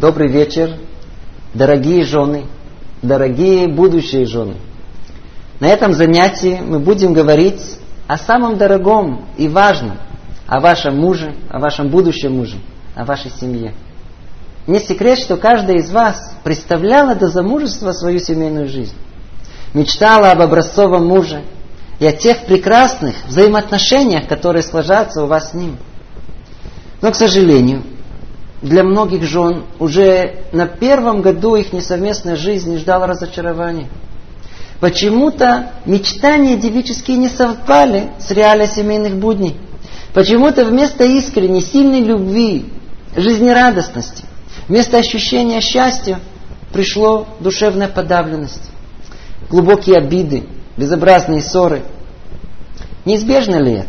[0.00, 0.78] Добрый вечер,
[1.52, 2.46] дорогие жены,
[3.02, 4.54] дорогие будущие жены.
[5.60, 7.60] На этом занятии мы будем говорить
[8.06, 9.98] о самом дорогом и важном,
[10.46, 12.56] о вашем муже, о вашем будущем муже,
[12.94, 13.74] о вашей семье.
[14.66, 18.96] Не секрет, что каждая из вас представляла до замужества свою семейную жизнь.
[19.74, 21.42] Мечтала об образцовом муже
[21.98, 25.76] и о тех прекрасных взаимоотношениях, которые сложатся у вас с ним.
[27.02, 27.82] Но, к сожалению,
[28.62, 33.88] для многих жен уже на первом году их несовместной жизни ждало разочарование.
[34.80, 39.56] Почему-то мечтания девические не совпали с реалией семейных будней.
[40.14, 42.66] Почему-то вместо искренней, сильной любви,
[43.14, 44.24] жизнерадостности,
[44.68, 46.20] вместо ощущения счастья
[46.72, 48.70] пришло душевная подавленность,
[49.48, 50.44] глубокие обиды,
[50.76, 51.82] безобразные ссоры.
[53.04, 53.88] Неизбежно ли это?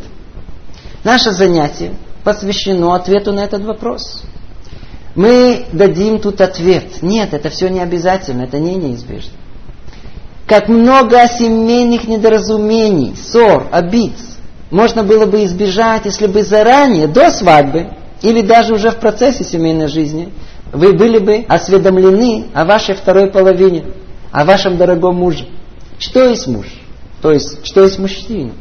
[1.03, 4.23] Наше занятие посвящено ответу на этот вопрос.
[5.15, 7.01] Мы дадим тут ответ.
[7.01, 9.33] Нет, это все не обязательно, это не неизбежно.
[10.47, 14.13] Как много семейных недоразумений, ссор, обид
[14.69, 17.89] можно было бы избежать, если бы заранее, до свадьбы,
[18.21, 20.31] или даже уже в процессе семейной жизни,
[20.71, 23.85] вы были бы осведомлены о вашей второй половине,
[24.31, 25.47] о вашем дорогом муже.
[25.99, 26.67] Что есть муж?
[27.21, 28.53] То есть, что есть мужчина?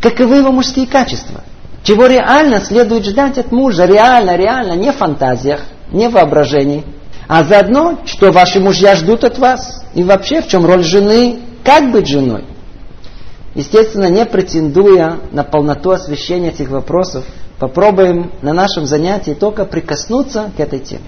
[0.00, 1.42] Каковы его мужские качества?
[1.84, 3.86] Чего реально следует ждать от мужа?
[3.86, 5.60] Реально, реально, не в фантазиях,
[5.94, 6.84] не воображении.
[7.26, 9.84] А заодно, что ваши мужья ждут от вас.
[9.94, 12.44] И вообще, в чем роль жены, как быть женой.
[13.54, 17.24] Естественно, не претендуя на полноту освещения этих вопросов,
[17.58, 21.04] попробуем на нашем занятии только прикоснуться к этой теме.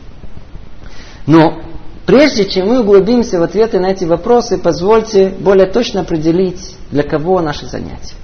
[1.26, 1.60] Но
[2.06, 7.40] прежде чем мы углубимся в ответы на эти вопросы, позвольте более точно определить, для кого
[7.40, 8.14] наши занятия.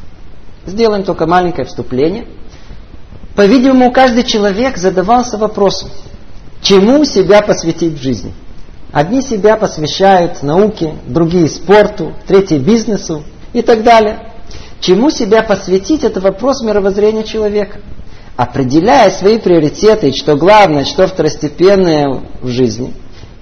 [0.66, 2.26] Сделаем только маленькое вступление.
[3.34, 5.90] По-видимому, каждый человек задавался вопросом,
[6.62, 8.32] чему себя посвятить в жизни.
[8.92, 14.28] Одни себя посвящают науке, другие спорту, третьи бизнесу и так далее.
[14.80, 17.78] Чему себя посвятить– это вопрос мировоззрения человека.
[18.36, 22.92] Определяя свои приоритеты, что главное, что второстепенное в жизни,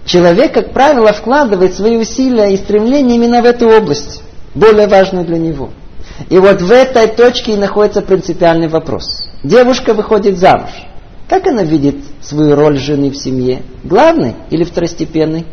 [0.04, 4.22] человек, как правило, вкладывает свои усилия и стремления именно в эту область,
[4.54, 5.70] более важную для него.
[6.28, 9.28] И вот в этой точке и находится принципиальный вопрос.
[9.42, 10.70] Девушка выходит замуж.
[11.30, 13.62] Как она видит свою роль жены в семье?
[13.84, 15.46] Главный или второстепенный?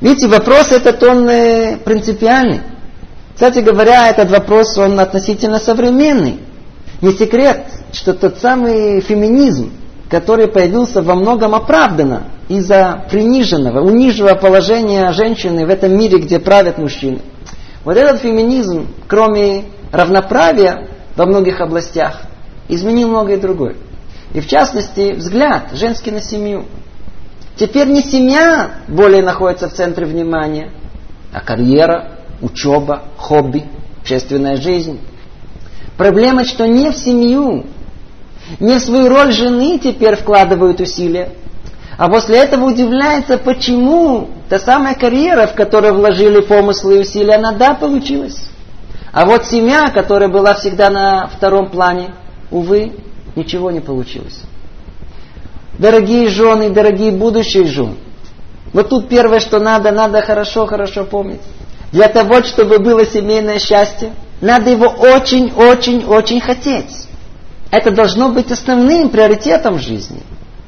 [0.00, 2.60] Видите, вопрос этот, он э, принципиальный.
[3.34, 6.38] Кстати говоря, этот вопрос, он относительно современный.
[7.02, 9.72] Не секрет, что тот самый феминизм,
[10.08, 16.78] который появился во многом оправданно из-за приниженного, униженного положения женщины в этом мире, где правят
[16.78, 17.18] мужчины.
[17.84, 22.22] Вот этот феминизм, кроме равноправия во многих областях,
[22.68, 23.76] изменил многое другое.
[24.32, 26.66] И в частности, взгляд женский на семью.
[27.56, 30.72] Теперь не семья более находится в центре внимания,
[31.32, 33.64] а карьера, учеба, хобби,
[34.00, 35.00] общественная жизнь.
[35.96, 37.66] Проблема, что не в семью,
[38.60, 41.30] не в свою роль жены теперь вкладывают усилия,
[41.98, 47.52] а после этого удивляется, почему та самая карьера, в которую вложили помыслы и усилия, она
[47.52, 48.40] да, получилась.
[49.12, 52.14] А вот семья, которая была всегда на втором плане,
[52.50, 52.92] увы,
[53.36, 54.40] ничего не получилось.
[55.78, 57.96] Дорогие жены, дорогие будущие жены,
[58.72, 61.40] вот тут первое, что надо, надо хорошо-хорошо помнить.
[61.92, 67.08] Для того, чтобы было семейное счастье, надо его очень-очень-очень хотеть.
[67.70, 70.20] Это должно быть основным приоритетом в жизни.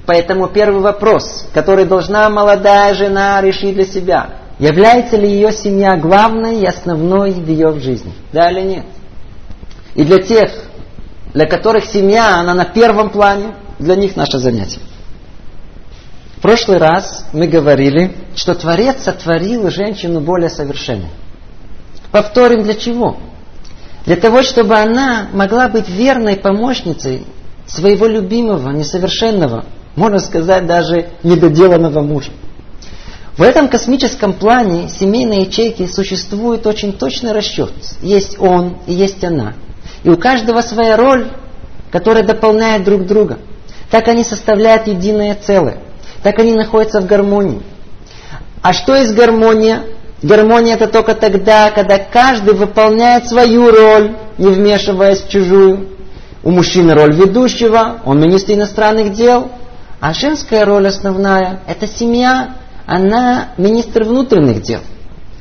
[0.07, 6.61] Поэтому первый вопрос, который должна молодая жена решить для себя, является ли ее семья главной
[6.61, 8.85] и основной в ее жизни, да или нет.
[9.95, 10.51] И для тех,
[11.35, 14.81] для которых семья, она на первом плане, для них наше занятие.
[16.37, 21.11] В прошлый раз мы говорили, что Творец сотворил женщину более совершенной.
[22.11, 23.17] Повторим для чего?
[24.05, 27.25] Для того, чтобы она могла быть верной помощницей
[27.67, 29.65] своего любимого, несовершенного,
[29.95, 32.33] можно сказать, даже недоделанного мужа.
[33.37, 37.73] В этом космическом плане семейной ячейки существует очень точный расчет.
[38.03, 39.55] Есть он и есть она.
[40.05, 41.29] И у каждого своя роль,
[41.91, 43.39] которая дополняет друг друга.
[43.91, 45.79] Так они составляют единое целое.
[46.23, 47.63] Так они находятся в гармонии.
[48.63, 49.83] А что есть гармония?
[50.23, 55.89] Гармония это только тогда, когда каждый выполняет свою роль, не вмешиваясь в чужую.
[56.45, 59.51] У мужчины роль ведущего, он министр иностранных дел.
[60.01, 62.57] А женская роль основная– это семья,
[62.87, 64.81] она министр внутренних дел.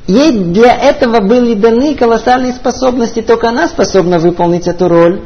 [0.06, 5.22] Ей для этого были даны колоссальные способности, только она способна выполнить эту роль.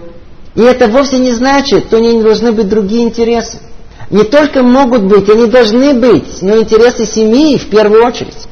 [0.55, 3.59] И это вовсе не значит, что у нее не должны быть другие интересы.
[4.11, 8.47] не только могут быть, они должны быть, но интересы семьи в первую очередь.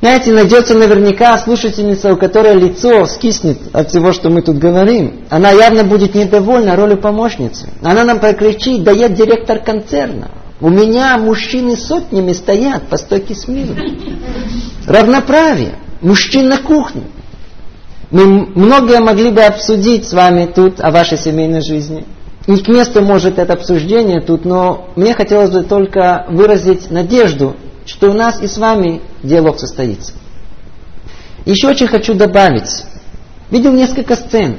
[0.00, 5.26] Знаете, найдется наверняка слушательница, у которой лицо скиснет от всего, что мы тут говорим.
[5.28, 7.68] Она явно будет недовольна ролью помощницы.
[7.82, 10.30] Она нам прокричит, да я директор концерна.
[10.60, 13.82] У меня мужчины сотнями стоят по стойке смирно.
[14.86, 15.78] Равноправие.
[16.02, 17.02] Мужчин на кухне.
[18.10, 22.04] Мы многое могли бы обсудить с вами тут о вашей семейной жизни.
[22.46, 27.56] Не к месту может это обсуждение тут, но мне хотелось бы только выразить надежду,
[27.86, 30.12] что у нас и с вами диалог состоится.
[31.44, 32.84] Еще очень хочу добавить.
[33.50, 34.56] Видел несколько сцен.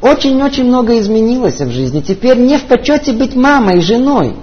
[0.00, 2.00] Очень-очень много изменилось в жизни.
[2.00, 4.36] Теперь не в почете быть мамой и женой.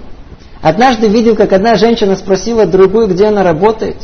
[0.62, 3.98] Однажды видел, как одна женщина спросила другую, где она работает.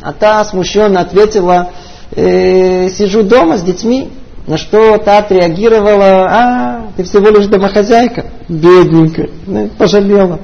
[0.00, 1.70] А та смущенно ответила,
[2.12, 4.10] э, сижу дома с детьми.
[4.46, 10.40] На что та отреагировала, а, ты всего лишь домохозяйка, бедненькая, ну, пожалела.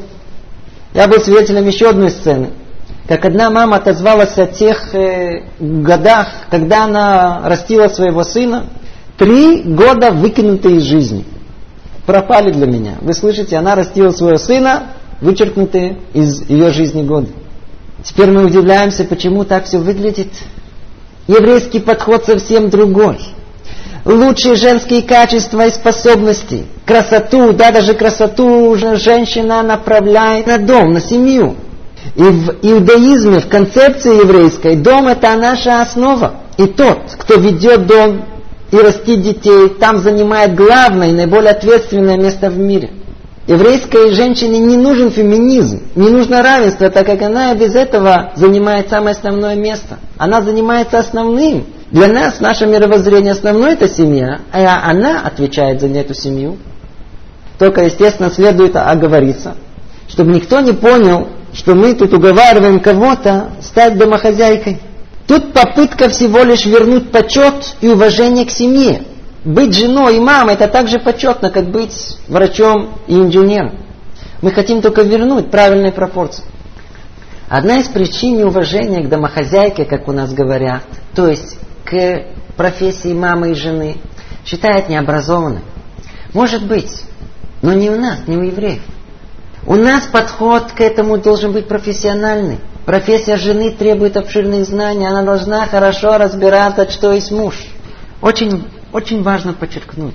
[0.93, 2.51] Я был свидетелем еще одной сцены
[3.09, 8.67] как одна мама отозвалась о тех э, годах, когда она растила своего сына,
[9.17, 11.25] три года выкинутые из жизни.
[12.05, 12.95] Пропали для меня.
[13.01, 14.89] Вы слышите, она растила своего сына,
[15.21, 17.29] вычеркнутые из ее жизни годы.
[18.03, 20.29] Теперь мы удивляемся, почему так все выглядит.
[21.27, 23.19] Еврейский подход совсем другой.
[24.05, 31.01] Лучшие женские качества и способности, красоту, да, даже красоту уже женщина направляет на дом, на
[31.01, 31.57] семью.
[32.15, 36.35] И в иудаизме, в концепции еврейской, дом это наша основа.
[36.57, 38.25] И тот, кто ведет дом
[38.71, 42.91] и растит детей, там занимает главное и наиболее ответственное место в мире.
[43.47, 49.13] Еврейской женщине не нужен феминизм, не нужно равенство, так как она без этого занимает самое
[49.13, 49.99] основное место.
[50.19, 51.65] Она занимается основным.
[51.93, 56.57] Для нас, наше мировоззрение основное это семья, а она отвечает за эту семью.
[57.57, 59.55] Только, естественно, следует оговориться,
[60.09, 64.81] чтобы никто не понял, что мы тут уговариваем кого-то стать домохозяйкой.
[65.29, 69.03] Тут попытка всего лишь вернуть почет и уважение к семье.
[69.47, 73.79] Быть женой и мамой это так же почетно, как быть врачом и инженером.
[74.43, 76.43] Мы хотим только вернуть правильные пропорции.
[77.49, 80.83] Одна из причин неуважения к домохозяйке, как у нас говорят,
[81.15, 82.25] то есть к
[82.57, 83.99] профессии мамы и жены,
[84.45, 85.63] считают необразованной.
[86.35, 87.05] Может быть,
[87.63, 88.83] но не у нас, не у евреев.
[89.65, 92.59] У нас подход к этому должен быть профессиональный.
[92.85, 97.55] Профессия жены требует обширных знаний, она должна хорошо разбираться, что есть муж.
[98.21, 98.65] Очень,
[98.97, 100.15] очень важно подчеркнуть,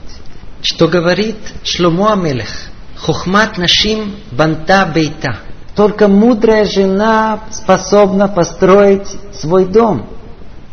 [0.63, 2.49] что говорит Шломо Амелех,
[2.97, 5.37] Хохмат Нашим Банта Бейта.
[5.75, 10.09] Только мудрая жена способна построить свой дом.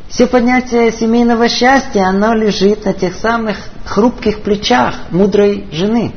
[0.09, 6.15] Все понятие семейного счастья, оно лежит на тех самых хрупких плечах мудрой жены.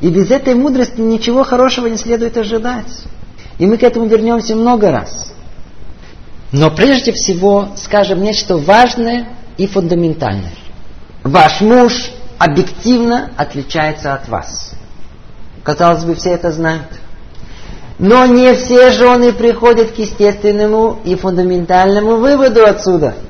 [0.00, 3.04] И без этой мудрости ничего хорошего не следует ожидать.
[3.58, 5.30] И мы к этому вернемся много раз.
[6.52, 9.28] Но прежде всего скажем нечто важное
[9.58, 10.54] и фундаментальное.
[11.30, 14.72] Ваш муж объективно отличается от вас.
[15.62, 16.88] Казалось бы, все это знают.
[17.98, 23.14] Но не все жены приходят к естественному и фундаментальному выводу отсюда–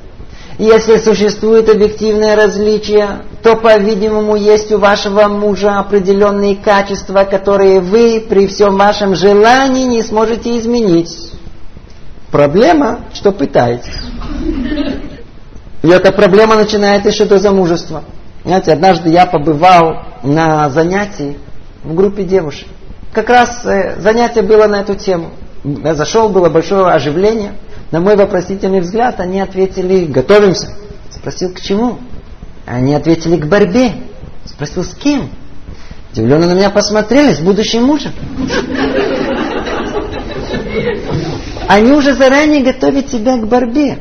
[0.59, 8.49] если существует объективное различие, то, по-видимому, есть у вашего мужа определенные качества, которые вы при
[8.49, 11.31] всем вашем желании не сможете изменить.
[12.33, 14.01] Проблема, что пытаетесь.
[15.83, 18.05] И эта проблема начинается еще до замужества.
[18.45, 21.39] Знаете, однажды я побывал на занятии
[21.85, 22.69] в группе девушек.
[23.13, 25.31] Как раз э, занятие было на эту тему.
[25.65, 27.53] Я зашел, было большое оживление–
[27.91, 30.69] на мой вопросительный взгляд они ответили, готовимся.
[31.11, 31.99] Спросил, к чему?
[32.67, 33.93] Они ответили, к борьбе.
[34.45, 35.31] Спросил, с кем?
[36.13, 38.13] Удивленно на меня посмотрели, с будущим мужем.
[41.67, 43.99] Они уже заранее готовят себя к борьбе.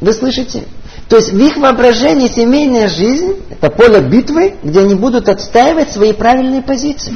[0.00, 0.64] Вы слышите?
[1.08, 6.12] То есть в их воображении семейная жизнь– это поле битвы, где они будут отстаивать свои
[6.12, 7.14] правильные позиции.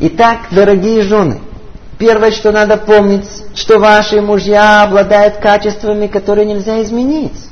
[0.00, 1.40] Итак, дорогие жены–
[2.02, 7.48] Первое, что надо помнить, что ваши мужья обладают качествами, которые нельзя изменить.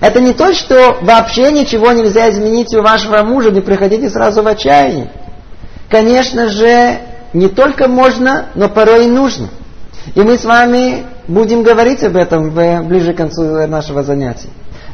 [0.00, 4.46] Это не то, что вообще ничего нельзя изменить у вашего мужа, не приходите сразу в
[4.46, 5.10] отчаяние.
[5.90, 6.98] Конечно же,
[7.32, 9.48] не только можно, но порой и нужно.
[10.14, 11.02] И мы с вами
[11.32, 12.50] будем говорить об этом
[12.86, 14.48] ближе к концу нашего занятия.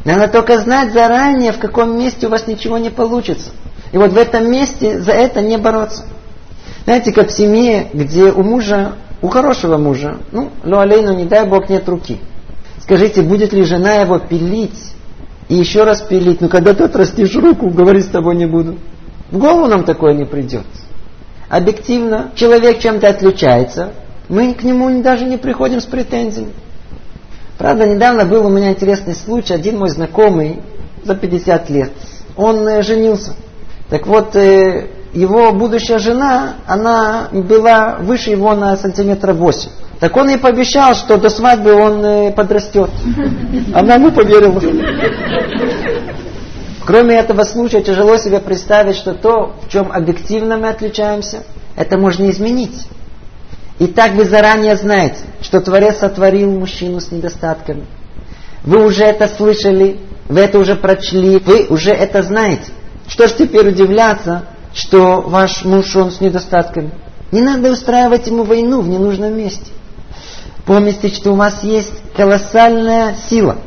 [0.05, 3.51] Надо только знать заранее, в каком месте у вас ничего не получится.
[3.93, 6.05] И вот в этом месте за это не бороться.
[6.85, 11.47] Знаете, как в семье, где у мужа, у хорошего мужа, ну, но алейну, не дай
[11.47, 12.19] Бог, нет руки.
[12.81, 14.95] Скажите, будет ли жена его пилить
[15.49, 16.41] и еще раз пилить?
[16.41, 18.79] Ну, когда ты отрастишь руку, говорить с тобой не буду.
[19.31, 20.65] В голову нам такое не придет.
[21.51, 23.93] объективно человек чем-то отличается,
[24.29, 26.53] мы к нему даже не приходим с претензиями.
[27.57, 29.55] Правда, недавно был у меня интересный случай.
[29.55, 30.61] Один мой знакомый
[31.03, 31.91] за 50 лет,
[32.37, 33.33] он э, женился.
[33.89, 39.71] Так вот, э, его будущая жена, она была выше его на сантиметра 8.
[39.99, 42.91] Так он ей пообещал, что до свадьбы он э, подрастет.
[43.75, 44.61] Она ему поверила.
[46.87, 51.43] Кроме этого случая, тяжело себе представить, что то, в чем объективно мы отличаемся,
[51.75, 52.87] это можно изменить.
[53.79, 57.87] И так вы заранее знаете, что Творец сотворил мужчину с недостатками.
[58.65, 62.73] Вы уже это слышали, вы это уже прочли, вы уже это знаете.
[63.07, 66.91] Что ж теперь удивляться, что ваш муж, он с недостатками?
[67.31, 69.71] Не надо устраивать ему войну в ненужном месте.
[70.67, 73.59] Помните, что у вас есть колоссальная сила.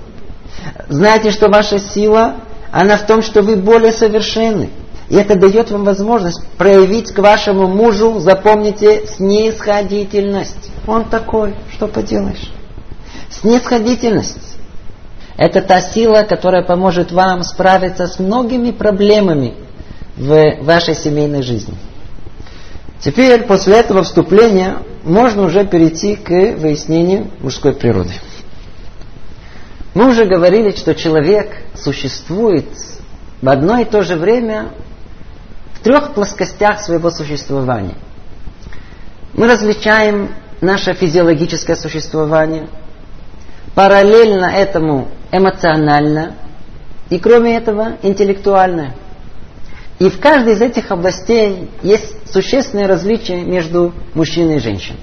[0.89, 2.36] Знаете, что ваша сила,
[2.72, 4.70] она в том, что вы более совершенны.
[5.12, 10.72] И это дает вам возможность проявить к вашему мужу, запомните, снисходительность.
[10.88, 12.50] Он такой, что поделаешь.
[13.30, 14.56] Снисходительность.
[15.36, 19.56] Это та сила, которая поможет вам справиться с многими проблемами
[20.15, 21.75] в вашей семейной жизни.
[23.01, 28.13] Теперь, после этого вступления, можно уже перейти к выяснению мужской природы.
[29.94, 32.68] Мы уже говорили, что человек существует
[33.41, 34.70] в одно и то же время
[35.84, 37.96] трех плоскостях своего существования.
[39.34, 40.30] Мы различаем
[40.62, 42.68] наше физиологическое существование,
[43.74, 46.36] параллельно этому эмоционально
[47.10, 48.96] и кроме этого интеллектуальное.
[50.00, 55.00] И в каждой из этих областей есть существенные различия между мужчиной и женщиной.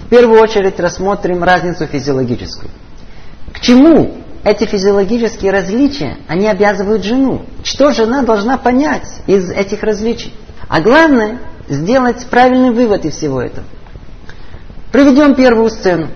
[0.00, 2.70] В первую очередь рассмотрим разницу физиологическую.
[3.52, 7.42] К чему эти физиологические различия, они обязывают жену.
[7.64, 10.34] Что жена должна понять из этих различий?
[10.68, 13.66] А главное, сделать правильный вывод из всего этого.
[14.92, 16.08] Приведем первую сцену.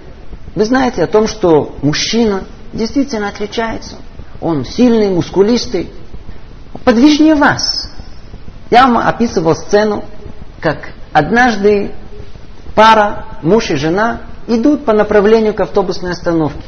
[0.54, 3.96] Вы знаете о том, что мужчина действительно отличается.
[4.40, 5.90] Он сильный, мускулистый,
[6.84, 7.90] подвижнее вас.
[8.70, 10.04] Я вам описывал сцену,
[10.60, 11.92] как однажды
[12.74, 16.62] пара, муж и жена, идут по направлению к автобусной остановке.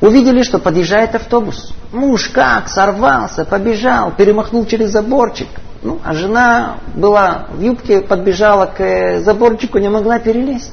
[0.00, 1.72] Увидели, что подъезжает автобус.
[1.92, 5.48] Муж как, сорвался, побежал, перемахнул через заборчик.
[5.82, 10.72] Ну, а жена была в юбке, подбежала к э, заборчику, не могла перелезть.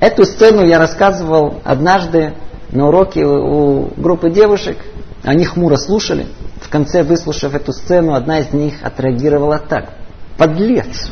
[0.00, 2.34] Эту сцену я рассказывал однажды
[2.70, 4.78] на уроке у группы девушек.
[5.22, 6.26] Они хмуро слушали.
[6.60, 9.90] В конце, выслушав эту сцену, одна из них отреагировала так.
[10.36, 11.08] Подлец.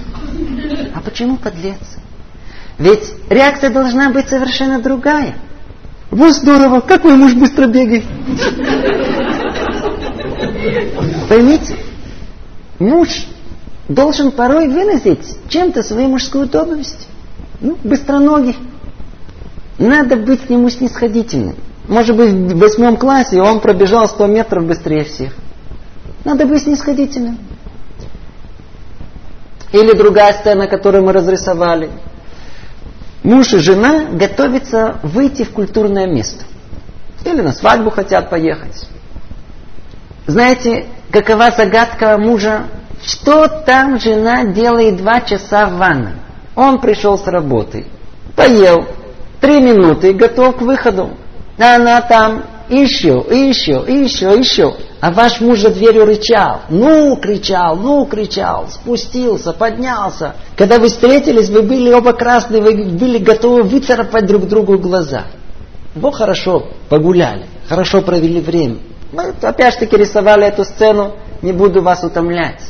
[0.94, 1.78] А почему подлец?
[2.78, 5.36] Ведь реакция должна быть совершенно другая.
[6.14, 8.04] Вот здорово, как мой муж быстро бегает.
[11.28, 11.76] Поймите,
[12.78, 13.26] муж
[13.88, 17.08] должен порой выразить чем-то свою мужскую доблесть.
[17.60, 18.56] Ну, быстроногий.
[19.78, 21.56] Надо быть к нему снисходительным.
[21.88, 25.34] Может быть, в восьмом классе он пробежал 100 метров быстрее всех.
[26.24, 27.40] Надо быть снисходительным.
[29.72, 31.90] Или другая сцена, которую мы разрисовали.
[33.24, 36.44] Муж и жена готовятся выйти в культурное место.
[37.24, 38.86] Или на свадьбу хотят поехать.
[40.26, 42.64] Знаете, какова загадка мужа?
[43.02, 46.12] Что там жена делает два часа в ванной?
[46.54, 47.86] Он пришел с работы,
[48.36, 48.86] поел,
[49.40, 51.16] три минуты, готов к выходу.
[51.58, 54.74] А она там еще, еще, еще, еще.
[55.00, 56.62] А ваш муж за дверью рычал.
[56.70, 58.66] Ну, кричал, ну, кричал.
[58.70, 60.34] Спустился, поднялся.
[60.56, 65.24] Когда вы встретились, вы были оба красные, вы были готовы выцарапать друг другу глаза.
[65.94, 68.78] Вы хорошо погуляли, хорошо провели время.
[69.12, 72.62] Мы опять-таки рисовали эту сцену, не буду вас утомлять.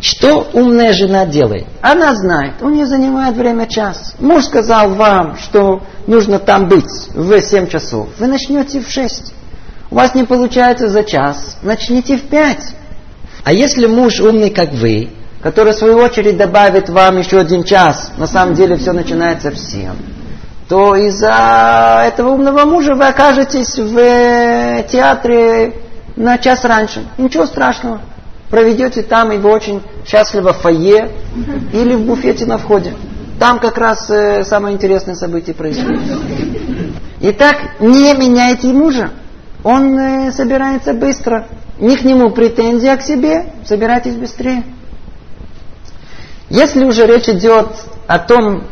[0.00, 1.66] Что умная жена делает?
[1.82, 4.14] Она знает, у нее занимает время час.
[4.18, 8.08] Муж сказал вам, что нужно там быть в 7 часов.
[8.18, 9.34] Вы начнете в 6.
[9.90, 12.74] У вас не получается за час, начните в пять.
[13.44, 15.10] А если муж умный, как вы,
[15.42, 19.58] который в свою очередь добавит вам еще один час, на самом деле все начинается в
[19.58, 19.96] семь,
[20.68, 25.74] то из-за этого умного мужа вы окажетесь в э, театре
[26.14, 27.04] на час раньше.
[27.18, 28.00] Ничего страшного.
[28.50, 31.12] Проведете там, и вы очень счастливо в фойе
[31.72, 32.94] или в буфете на входе.
[33.38, 36.00] Там как раз э, самое интересное событие происходит.
[37.20, 39.10] Итак, не меняйте мужа
[39.62, 41.46] он э, собирается быстро.
[41.78, 43.52] Не к нему претензия, а к себе.
[43.64, 44.64] Собирайтесь быстрее.
[46.48, 47.68] Если уже речь идет
[48.06, 48.64] о том,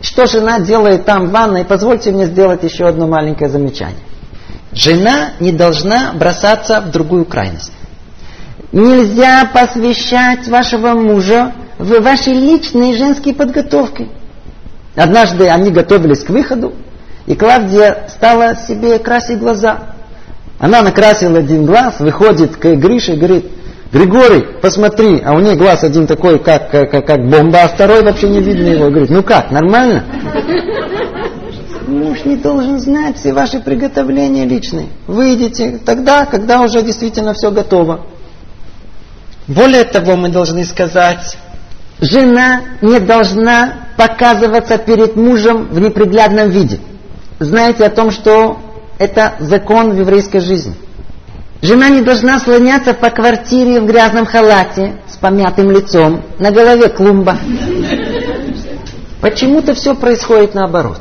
[0.00, 3.98] что жена делает там в ванной, позвольте мне сделать еще одно маленькое замечание.
[4.72, 7.72] Жена не должна бросаться в другую крайность.
[8.76, 14.08] Нельзя посвящать вашего мужа в вашей личной женской подготовке.
[14.94, 16.74] Однажды они готовились к выходу,
[17.24, 19.94] и Клавдия стала себе красить глаза.
[20.58, 23.46] Она накрасила один глаз, выходит к Грише и говорит,
[23.94, 28.28] Григорий, посмотри, а у нее глаз один такой, как, как, как бомба, а второй вообще
[28.28, 28.90] не видно его.
[28.90, 30.04] Говорит, ну как, нормально?
[31.86, 34.88] Муж не должен знать все ваши приготовления личные.
[35.06, 38.04] Выйдете тогда, когда уже действительно все готово.
[39.48, 41.38] Более того, мы должны сказать,
[42.00, 46.80] жена не должна показываться перед мужем в неприглядном виде.
[47.38, 48.58] Знаете о том, что
[48.98, 50.74] это закон в еврейской жизни.
[51.62, 57.38] Жена не должна слоняться по квартире в грязном халате с помятым лицом, на голове клумба.
[59.20, 61.00] Почему-то все происходит наоборот.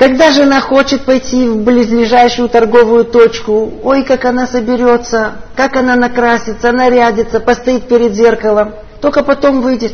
[0.00, 6.72] Когда жена хочет пойти в близлежащую торговую точку, ой, как она соберется, как она накрасится,
[6.72, 9.92] нарядится, постоит перед зеркалом, только потом выйдет.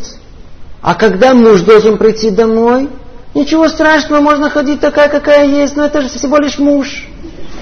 [0.81, 2.89] А когда муж должен прийти домой,
[3.35, 7.05] ничего страшного, можно ходить такая, какая есть, но это же всего лишь муж.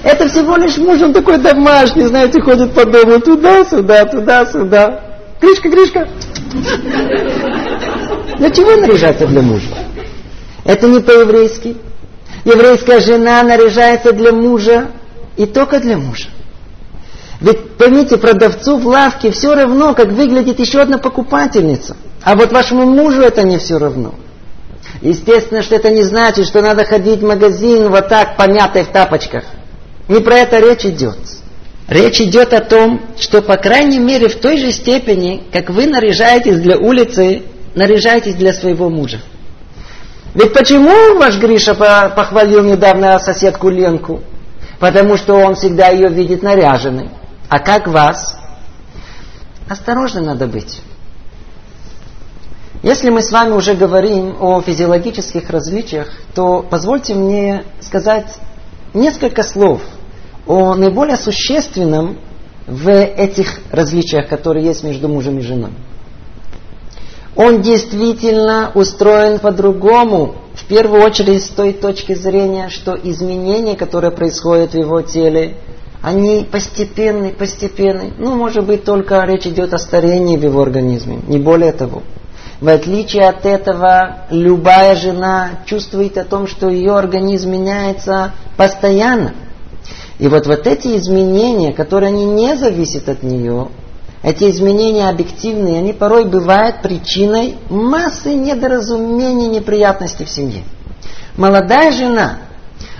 [0.03, 5.01] Это всего лишь муж, он такой домашний, знаете, ходит по дому туда-сюда, туда-сюда.
[5.41, 6.07] Гришка, Гришка.
[8.37, 9.65] Для чего наряжаться для мужа?
[10.63, 11.77] Это не по-еврейски.
[12.45, 14.91] Еврейская жена наряжается для мужа
[15.35, 16.27] и только для мужа.
[17.41, 21.97] Ведь поймите, продавцу в лавке все равно, как выглядит еще одна покупательница.
[22.21, 24.13] А вот вашему мужу это не все равно.
[25.01, 29.43] Естественно, что это не значит, что надо ходить в магазин вот так, помятой в тапочках.
[30.07, 31.17] Не про это речь идет.
[31.87, 36.59] Речь идет о том, что, по крайней мере, в той же степени, как вы наряжаетесь
[36.59, 37.43] для улицы,
[37.75, 39.19] наряжаетесь для своего мужа.
[40.35, 44.21] Ведь почему ваш Гриша похвалил недавно соседку Ленку?
[44.79, 47.09] Потому что он всегда ее видит наряженной.
[47.47, 48.37] А как вас?
[49.69, 50.81] Осторожно надо быть.
[52.83, 58.27] Если мы с вами уже говорим о физиологических различиях, то позвольте мне сказать
[58.93, 59.81] несколько слов
[60.45, 62.19] о наиболее существенном
[62.67, 65.71] в этих различиях, которые есть между мужем и женой
[67.35, 70.35] он действительно устроен по-другому.
[70.53, 75.57] В первую очередь с той точки зрения, что изменения, которые происходят в его теле,
[76.01, 78.13] они постепенны, постепенны.
[78.17, 82.03] Ну, может быть, только речь идет о старении в его организме, не более того.
[82.61, 89.33] В отличие от этого, любая жена чувствует о том, что ее организм меняется постоянно.
[90.19, 93.67] И вот, вот эти изменения, которые они не зависят от нее,
[94.25, 100.63] эти изменения объективные, они порой бывают причиной массы недоразумений, неприятностей в семье.
[101.37, 102.39] Молодая жена,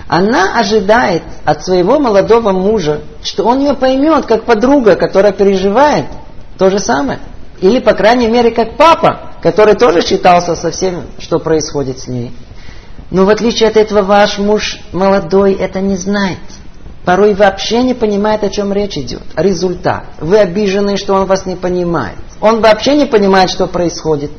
[0.06, 6.06] она ожидает от своего молодого мужа, что он ее поймет, как подруга, которая переживает
[6.58, 7.18] то же самое.
[7.60, 12.32] Или, по крайней мере, как папа, который тоже считался со всем, что происходит с ней.
[13.10, 16.38] Но в отличие от этого, ваш муж молодой это не знает
[17.06, 19.22] порой вообще не понимает, о чем речь идет.
[19.36, 20.06] Результат.
[20.20, 22.18] Вы обижены, что он вас не понимает.
[22.40, 24.32] Он вообще не понимает, что происходит.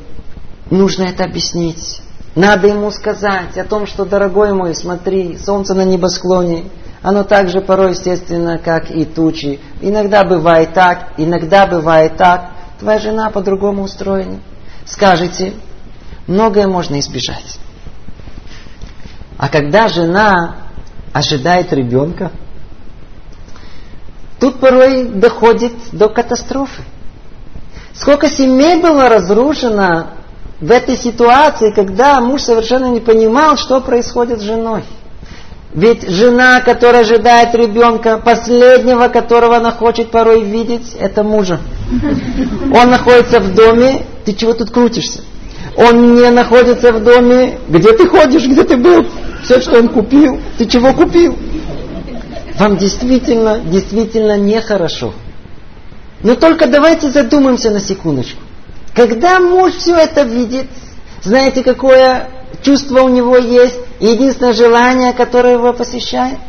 [0.70, 2.02] Нужно это объяснить.
[2.36, 6.66] Надо ему сказать о том, что, дорогой мой, смотри, солнце на небосклоне,
[7.02, 9.62] оно так же порой естественно, как и тучи.
[9.80, 12.52] Иногда бывает так, иногда бывает так.
[12.80, 14.42] Твоя жена по-другому устроена.
[14.86, 15.54] Скажите,
[16.28, 17.60] многое можно избежать.
[19.38, 20.58] А когда жена
[21.14, 22.32] ожидает ребенка,
[24.40, 26.84] Тут порой доходит до катастрофы.
[27.94, 30.08] Сколько семей было разрушено
[30.62, 34.84] в этой ситуации, когда муж совершенно не понимал, что происходит с женой.
[35.74, 41.60] Ведь жена, которая ожидает ребенка, последнего, которого она хочет порой видеть, это мужа.
[42.74, 45.22] Он находится в доме, ты чего тут крутишься?
[45.76, 49.06] Он не находится в доме, где ты ходишь, где ты был.
[49.44, 51.36] Все, что он купил, ты чего купил?
[52.60, 55.14] Вам действительно, действительно нехорошо.
[56.24, 58.42] Но только давайте задумаемся на секундочку.
[58.96, 60.68] Когда муж все это видит,
[61.22, 62.30] знаете, какое
[62.64, 66.40] чувство у него есть, единственное желание, которое его посещает?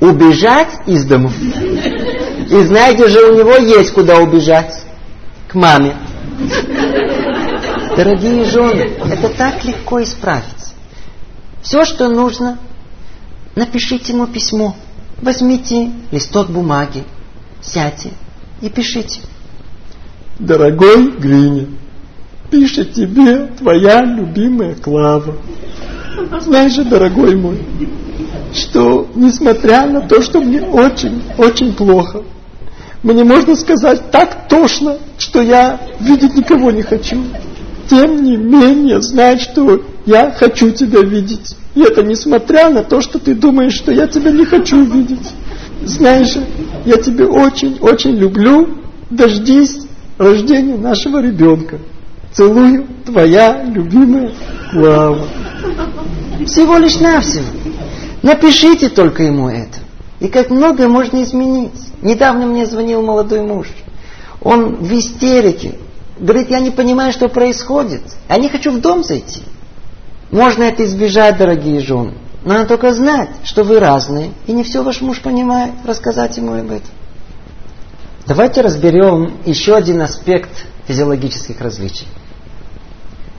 [0.00, 1.30] Убежать из дому.
[1.30, 4.74] И знаете же, у него есть куда убежать.
[5.48, 5.96] К маме.
[7.96, 10.44] Дорогие жены, это так легко исправить.
[11.62, 12.58] Все, что нужно,
[13.54, 14.74] напишите ему письмо.
[15.20, 17.04] Возьмите листок бумаги,
[17.60, 18.10] сядьте
[18.60, 19.20] и пишите.
[20.38, 21.68] Дорогой Гриня,
[22.50, 25.36] пишет тебе твоя любимая Клава.
[26.40, 27.64] Знаешь же, дорогой мой,
[28.54, 32.22] что несмотря на то, что мне очень, очень плохо,
[33.02, 37.22] мне можно сказать так тошно, что я видеть никого не хочу.
[37.88, 41.56] тем не менее знай, что я хочу тебя видеть.
[41.74, 45.32] И это несмотря на то, что ты думаешь, что я тебя не хочу видеть.
[45.82, 46.36] Знаешь,
[46.84, 48.68] я тебя очень-очень люблю.
[49.10, 49.80] Дождись
[50.16, 51.78] рождения нашего ребенка.
[52.32, 54.32] Целую, твоя любимая
[54.70, 55.28] Клава.
[56.46, 57.46] Всего лишь навсего.
[58.22, 59.78] Напишите только ему это.
[60.20, 61.72] И как многое можно изменить.
[62.02, 63.66] Недавно мне звонил молодой муж.
[64.40, 65.74] Он в истерике.
[66.18, 68.02] Говорит, я не понимаю, что происходит.
[68.28, 69.42] Я не хочу в дом зайти.
[70.34, 72.14] Можно это избежать, дорогие жены.
[72.44, 76.72] Надо только знать, что вы разные, и не все ваш муж понимает, рассказать ему об
[76.72, 76.90] этом.
[78.26, 80.50] Давайте разберем еще один аспект
[80.88, 82.08] физиологических различий.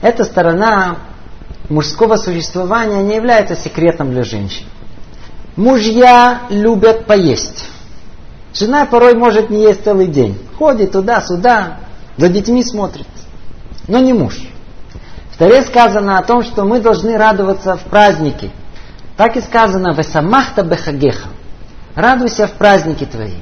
[0.00, 0.96] Эта сторона
[1.68, 4.64] мужского существования не является секретом для женщин.
[5.54, 7.66] Мужья любят поесть.
[8.54, 10.38] Жена порой может не есть целый день.
[10.56, 11.80] Ходит туда-сюда,
[12.16, 13.06] за детьми смотрит.
[13.86, 14.40] Но не муж.
[15.36, 18.52] В Таре сказано о том, что мы должны радоваться в празднике.
[19.18, 21.28] Так и сказано «Весамахта бехагеха».
[21.94, 23.34] Радуйся в празднике твои.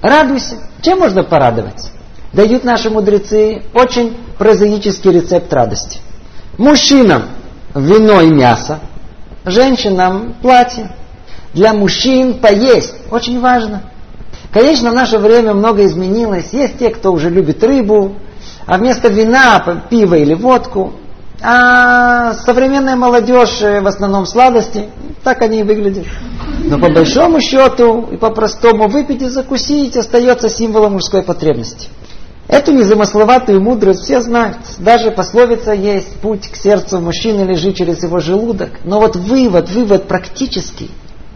[0.00, 0.54] Радуйся.
[0.80, 1.90] Чем можно порадовать?
[2.32, 5.98] Дают наши мудрецы очень прозаический рецепт радости.
[6.58, 7.24] Мужчинам
[7.74, 8.78] вино и мясо,
[9.44, 10.92] женщинам платье.
[11.54, 13.82] Для мужчин поесть очень важно.
[14.52, 16.52] Конечно, в наше время много изменилось.
[16.52, 18.14] Есть те, кто уже любит рыбу,
[18.68, 20.92] а вместо вина пиво или водку.
[21.40, 24.90] А современная молодежь э, в основном сладости,
[25.22, 26.04] так они и выглядят.
[26.64, 31.88] Но по большому счету и по-простому выпить и закусить остается символом мужской потребности.
[32.48, 34.58] Эту незамысловатую мудрость все знают.
[34.78, 38.70] Даже пословица есть, путь к сердцу мужчины лежит через его желудок.
[38.84, 40.90] Но вот вывод, вывод практический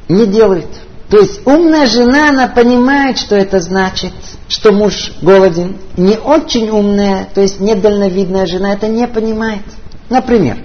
[0.08, 0.68] не делает.
[1.12, 4.12] То есть умная жена, она понимает, что это значит,
[4.48, 5.76] что муж голоден.
[5.98, 9.60] Не очень умная, то есть недальновидная жена это не понимает.
[10.08, 10.56] Например,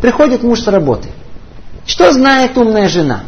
[0.00, 1.10] приходит муж с работы.
[1.84, 3.24] Что знает умная жена?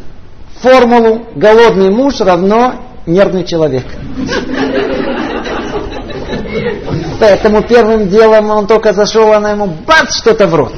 [0.62, 3.84] Формулу «голодный муж равно нервный человек».
[7.20, 10.72] Поэтому первым делом он только зашел, она ему бац, что-то в рот.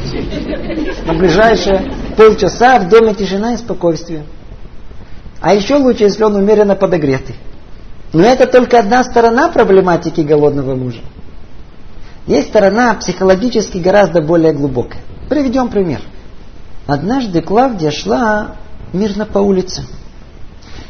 [1.07, 4.25] На ближайшие полчаса в доме тишина и спокойствие.
[5.41, 7.37] А еще лучше, если он умеренно подогретый.
[8.13, 11.01] Но это только одна сторона проблематики голодного мужа.
[12.27, 15.01] Есть сторона психологически гораздо более глубокая.
[15.29, 16.01] Приведем пример.
[16.87, 18.57] Однажды Клавдия шла
[18.93, 19.85] мирно по улице.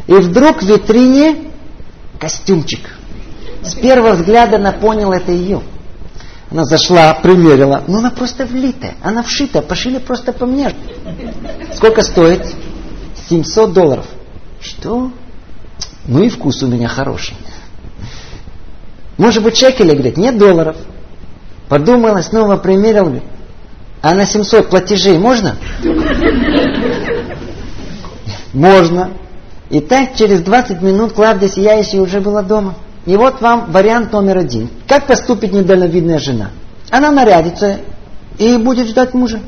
[0.07, 1.51] И вдруг в витрине
[2.19, 2.81] костюмчик.
[3.63, 5.63] С первого взгляда она поняла, это ее.
[6.51, 7.83] Она зашла, примерила.
[7.87, 8.95] Ну, она просто влитая.
[9.03, 9.61] Она вшита.
[9.61, 10.73] Пошили просто по мне.
[11.75, 12.47] Сколько стоит?
[13.29, 14.07] 700 долларов.
[14.61, 15.11] Что?
[16.07, 17.37] Ну и вкус у меня хороший.
[19.17, 20.77] Может быть, шекели, говорит, нет долларов.
[21.69, 23.25] Подумала, снова примерил, говорит,
[24.01, 25.57] а на 700 платежей можно?
[28.53, 29.11] Можно.
[29.71, 32.77] И так через 20 минут Клавдия Сияющая уже была дома.
[33.07, 34.71] И вот вам вариант номер один.
[34.87, 36.51] Как поступит недальновидная жена?
[36.91, 37.79] Она нарядится
[38.39, 39.41] и будет ждать мужа.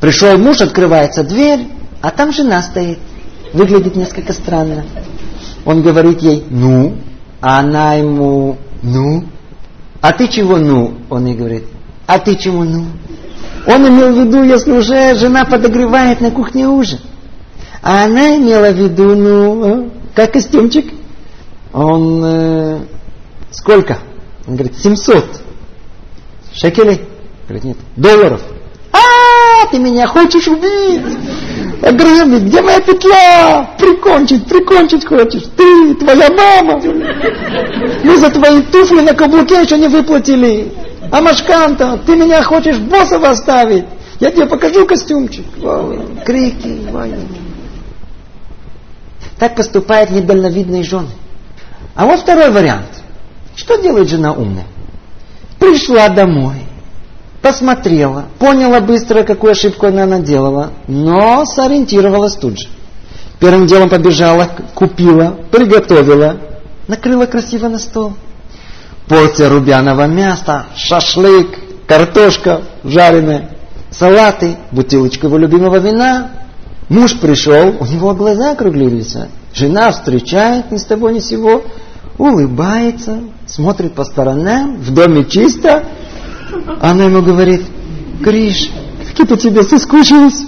[0.00, 1.68] Пришел муж, открывается дверь,
[2.02, 2.98] а там жена стоит.
[3.56, 4.84] Выглядит несколько странно.
[5.64, 6.98] Он говорит ей «ну»,
[7.40, 9.24] а она ему «ну».
[10.02, 10.98] А ты чего «ну»?
[11.08, 11.64] Он ей говорит.
[12.06, 12.84] А ты чего «ну»?
[13.66, 16.98] Он имел в виду, если уже жена подогревает на кухне ужин.
[17.80, 20.92] А она имела в виду, ну, а, как костюмчик.
[21.72, 22.80] Он, э,
[23.52, 24.00] сколько?
[24.46, 25.40] Он говорит, 700
[26.52, 27.00] шекелей.
[27.48, 28.42] Говорит, нет, долларов.
[28.92, 28.98] А,
[29.70, 31.02] ты меня хочешь убить?
[31.82, 33.70] Ограбить, где моя петля?
[33.78, 35.44] Прикончить, прикончить хочешь.
[35.56, 36.80] Ты, твоя мама.
[38.02, 40.72] Мы за твои туфли на каблуке еще не выплатили.
[41.10, 43.84] А Машканта, ты меня хочешь боссов оставить?
[44.20, 45.44] Я тебе покажу костюмчик.
[46.24, 46.80] Крики.
[49.38, 51.10] Так поступают недальновидные жены.
[51.94, 52.88] А вот второй вариант.
[53.54, 54.66] Что делает жена умная?
[55.58, 56.56] Пришла домой,
[57.42, 62.68] посмотрела, поняла быстро, какую ошибку она наделала, но сориентировалась тут же.
[63.38, 66.36] Первым делом побежала, купила, приготовила,
[66.88, 68.14] накрыла красиво на стол.
[69.08, 71.48] Порция рубяного мяса, шашлык,
[71.86, 73.50] картошка жареная,
[73.90, 76.30] салаты, бутылочка его любимого вина.
[76.88, 79.16] Муж пришел, у него глаза округлились.
[79.54, 81.64] Жена встречает ни с того ни с сего,
[82.18, 85.84] улыбается, смотрит по сторонам, в доме чисто,
[86.80, 87.62] она ему говорит,
[88.20, 88.70] Гриш,
[89.16, 90.42] как по тебе соскучилась.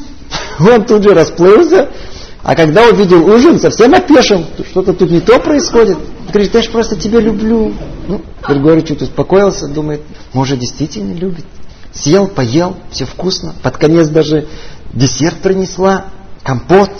[0.60, 1.88] Он тут же расплылся,
[2.42, 4.44] а когда увидел ужин, совсем опешил.
[4.70, 5.98] Что-то тут не то происходит.
[6.32, 7.72] Говорит, я же просто тебя люблю.
[8.06, 11.44] Ну, Григорий чуть успокоился, думает, может, действительно любит.
[11.92, 13.54] Съел, поел, все вкусно.
[13.62, 14.46] Под конец даже
[14.92, 16.06] десерт принесла,
[16.42, 16.90] компот.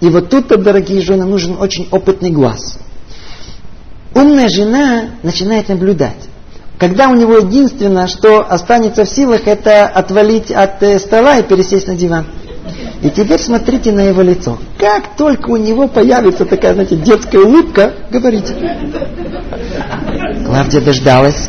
[0.00, 2.78] И вот тут-то, дорогие жены, нужен очень опытный глаз.
[4.14, 6.28] Умная жена начинает наблюдать.
[6.78, 11.86] Когда у него единственное, что останется в силах, это отвалить от э, стола и пересесть
[11.86, 12.26] на диван.
[13.02, 14.58] И теперь смотрите на его лицо.
[14.78, 18.54] Как только у него появится такая, знаете, детская улыбка, говорите.
[20.44, 21.48] Клавдия дождалась,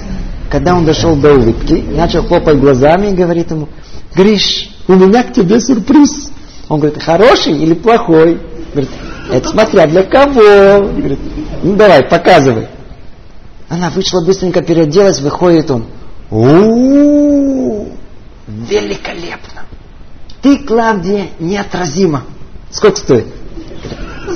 [0.50, 3.68] когда он дошел до улыбки, начал хлопать глазами и говорит ему,
[4.16, 6.30] Гриш, у меня к тебе сюрприз.
[6.70, 8.40] Он говорит, хороший или плохой?
[8.72, 8.92] Говорит,
[9.32, 10.88] это смотря для кого.
[10.90, 11.20] Говорит,
[11.64, 12.68] ну давай, показывай.
[13.70, 15.86] Она вышла быстренько переоделась, выходит он.
[16.30, 17.88] У,
[18.48, 19.64] великолепно.
[20.42, 22.24] Ты, Клавдия, неотразима.
[22.72, 23.28] Сколько стоит?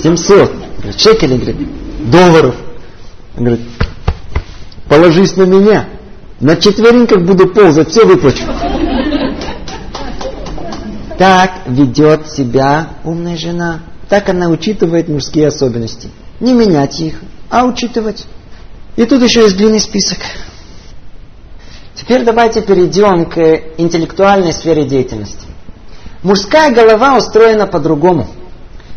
[0.01, 0.51] 700.
[0.77, 2.55] Говорит, шекелей, говорит, долларов.
[3.37, 3.65] Он говорит,
[4.89, 5.87] положись на меня.
[6.39, 8.43] На четвереньках буду ползать, все выплачу.
[11.17, 13.81] Так ведет себя умная жена.
[14.09, 16.09] Так она учитывает мужские особенности.
[16.39, 18.25] Не менять их, а учитывать.
[19.01, 20.19] И тут еще есть длинный список.
[21.95, 23.39] Теперь давайте перейдем к
[23.79, 25.47] интеллектуальной сфере деятельности.
[26.21, 28.27] Мужская голова устроена по-другому.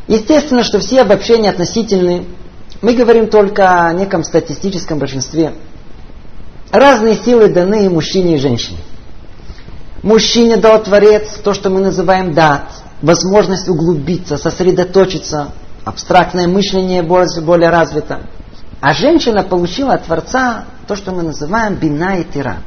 [0.07, 2.27] Естественно, что все обобщения относительны.
[2.83, 5.55] Мы говорим только о неком статистическом большинстве.
[6.71, 8.81] Разные силы даны и мужчине, и женщине.
[10.03, 18.21] Мужчине дал Творец то, что мы называем дат, возможность углубиться, сосредоточиться, абстрактное мышление более, развито.
[18.87, 22.59] А женщина получила от Творца то, что мы называем бина и тира–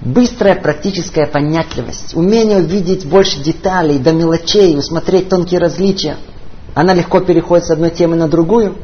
[0.00, 6.16] Быстрая практическая понятливость, умение увидеть больше деталей, до мелочей, усмотреть тонкие различия.
[6.74, 8.76] Она легко переходит с одной темы на другую.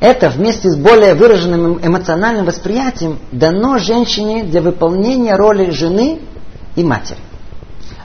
[0.00, 6.20] Это вместе с более выраженным эмоциональным восприятием дано женщине для выполнения роли жены
[6.76, 7.20] и матери.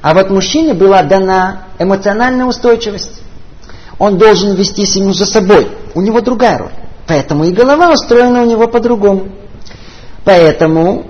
[0.01, 3.21] А вот мужчине была дана эмоциональная устойчивость.
[3.99, 5.69] Он должен вести семью за собой.
[5.95, 6.71] У него другая роль.
[7.07, 9.27] Поэтому и голова устроена у него по-другому.
[10.23, 11.07] Поэтому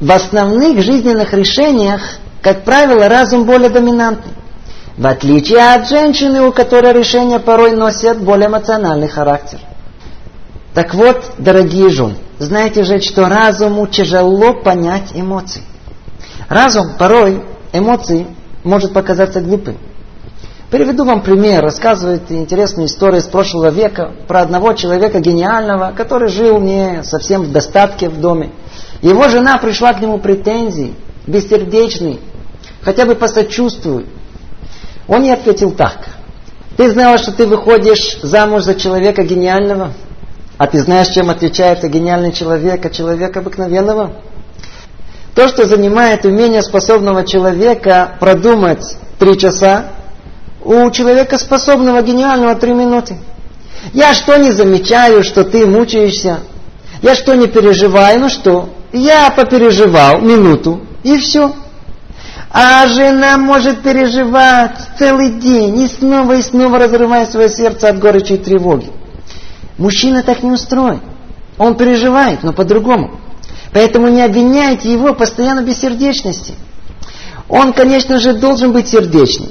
[0.00, 2.00] в основных жизненных решениях,
[2.42, 4.32] как правило, разум более доминантный.
[4.96, 9.60] В отличие от женщины, у которой решения порой носят более эмоциональный характер.
[10.74, 15.62] Так вот, дорогие жены, знаете же, что разуму тяжело понять эмоции.
[16.48, 18.26] Разум порой эмоции
[18.64, 19.78] может показаться глупым.
[20.70, 21.64] Приведу вам пример.
[21.64, 27.52] Рассказывает интересную историю из прошлого века про одного человека гениального, который жил не совсем в
[27.52, 28.50] достатке в доме.
[29.00, 30.94] Его жена пришла к нему претензий,
[31.26, 32.20] бессердечный,
[32.82, 34.06] хотя бы посочувствуй.
[35.06, 36.06] Он ей ответил так.
[36.76, 39.94] Ты знала, что ты выходишь замуж за человека гениального?
[40.58, 44.16] А ты знаешь, чем отличается гениальный человек от человека обыкновенного?
[45.34, 49.92] То, что занимает умение способного человека продумать три часа,
[50.68, 53.16] у человека способного гениального три минуты.
[53.94, 56.40] Я что не замечаю, что ты мучаешься?
[57.00, 58.20] Я что не переживаю?
[58.20, 58.68] Ну что?
[58.92, 61.54] Я попереживал минуту, и все.
[62.50, 68.34] А жена может переживать целый день и снова и снова разрывая свое сердце от горечи
[68.34, 68.90] и тревоги.
[69.78, 71.00] Мужчина так не устроен.
[71.56, 73.18] Он переживает, но по-другому.
[73.72, 76.54] Поэтому не обвиняйте его постоянно бессердечности.
[77.48, 79.48] Он, конечно же, должен быть сердечным,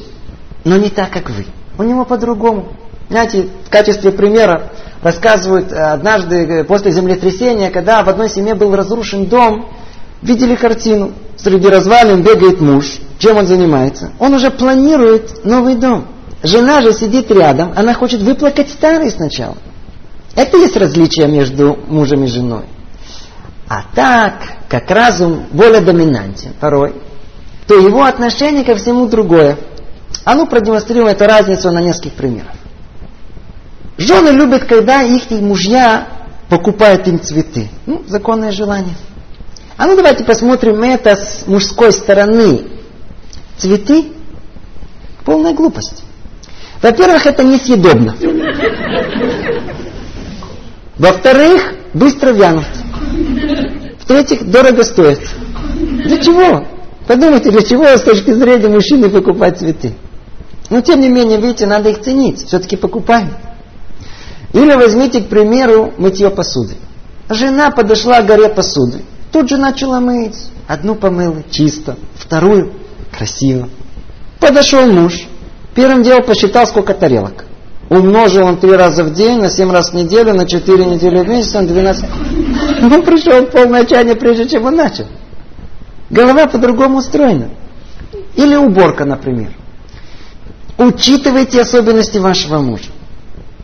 [0.67, 1.45] но не так, как вы.
[1.77, 2.73] У него по-другому.
[3.09, 4.69] Знаете, в качестве примера
[5.01, 9.69] рассказывают, э, однажды э, после землетрясения, когда в одной семье был разрушен дом,
[10.21, 11.13] видели картину.
[11.37, 12.99] Среди развалин бегает муж.
[13.17, 14.11] Чем он занимается?
[14.19, 16.07] Он уже планирует новый дом.
[16.43, 19.55] Жена же сидит рядом, она хочет выплакать старый сначала.
[20.35, 22.65] Это есть различие между мужем и женой.
[23.69, 24.33] А так,
[24.67, 26.93] как разум более доминантен порой,
[27.67, 29.57] то его отношение ко всему другое.
[30.23, 32.51] А ну продемонстрируем эту разницу на нескольких примерах.
[33.97, 36.07] Жены любят, когда их мужья
[36.49, 37.69] покупают им цветы.
[37.85, 38.95] Ну, законное желание.
[39.75, 42.63] А ну давайте посмотрим это с мужской стороны.
[43.57, 44.05] Цветы–
[45.25, 46.03] полная глупость.
[46.81, 48.15] Во-первых, это несъедобно.
[50.97, 52.65] Во-вторых, быстро вянут.
[54.01, 55.19] В-третьих, дорого стоит.
[55.75, 56.65] Для чего?
[57.07, 59.93] Подумайте, для чего с точки зрения мужчины покупать цветы?
[60.69, 62.45] Но тем не менее, видите, надо их ценить.
[62.45, 63.33] Все-таки покупаем.
[64.51, 66.75] Или возьмите, к примеру, мытье посуды.
[67.29, 69.03] Жена подошла к горе посуды.
[69.31, 70.35] Тут же начала мыть.
[70.67, 71.97] Одну помыла, чисто.
[72.15, 72.73] Вторую,
[73.11, 73.69] красиво.
[74.39, 75.27] Подошел муж.
[75.75, 77.45] Первым делом посчитал, сколько тарелок.
[77.89, 81.29] Умножил он три раза в день, на семь раз в неделю, на четыре недели в
[81.29, 82.05] месяц, он 12.
[82.83, 85.05] Он пришел полное отчаяние, прежде чем он начал.
[86.09, 87.49] Голова по-другому устроена.
[88.35, 89.51] Или уборка, например.
[90.77, 92.91] Учитывайте особенности вашего мужа.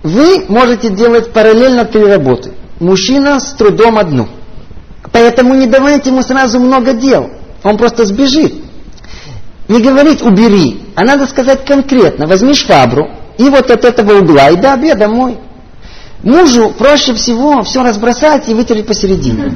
[0.01, 2.53] Вы можете делать параллельно три работы.
[2.79, 4.27] Мужчина с трудом одну.
[5.11, 7.29] Поэтому не давайте ему сразу много дел.
[7.63, 8.55] Он просто сбежит.
[9.67, 12.27] Не говорить «убери», а надо сказать конкретно.
[12.27, 15.37] Возьми швабру и вот от этого угла и до обеда мой.
[16.23, 19.53] Мужу проще всего все разбросать и вытереть посередине.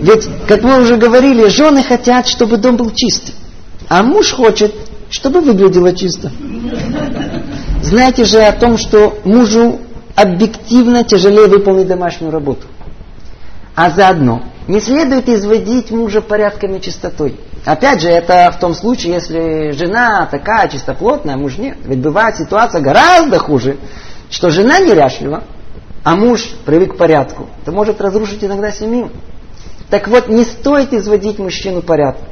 [0.00, 3.34] Ведь, как мы уже говорили, жены хотят, чтобы дом был чистый.
[3.88, 4.72] А муж хочет,
[5.10, 6.30] чтобы выглядело чисто.
[7.82, 9.80] Знаете же о том, что мужу
[10.14, 12.66] объективно тяжелее выполнить домашнюю работу.
[13.74, 17.40] А заодно не следует изводить мужа порядками чистотой.
[17.64, 21.78] Опять же, это в том случае, если жена такая чистоплотная, муж нет.
[21.84, 23.78] Ведь бывает ситуация гораздо хуже,
[24.30, 25.42] что жена неряшлива,
[26.04, 27.48] а муж привык к порядку.
[27.62, 29.10] Это может разрушить иногда семью.
[29.90, 32.24] Так вот, не стоит изводить мужчину порядку.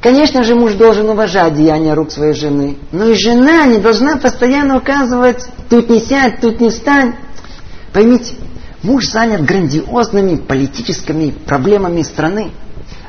[0.00, 2.76] Конечно же, муж должен уважать деяния рук своей жены.
[2.92, 7.14] Но и жена не должна постоянно указывать, тут не сядь, тут не встань.
[7.92, 8.34] Поймите,
[8.82, 12.50] муж занят грандиозными политическими проблемами страны.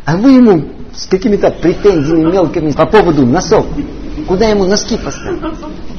[0.06, 3.66] А вы ему с какими-то претензиями мелкими по поводу носов.
[4.26, 5.42] Куда ему носки поставить?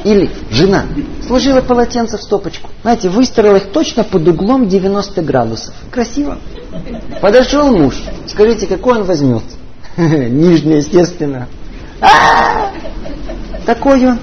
[0.04, 0.84] Или жена
[1.26, 2.70] сложила полотенце в стопочку.
[2.82, 5.74] Знаете, выстроила их точно под углом 90 градусов.
[5.90, 6.38] Красиво.
[7.20, 7.94] Подошел муж.
[8.26, 9.42] Скажите, какой он возьмет?
[9.96, 11.48] Нижний, естественно.
[12.00, 12.70] А!
[13.66, 14.18] Такой он.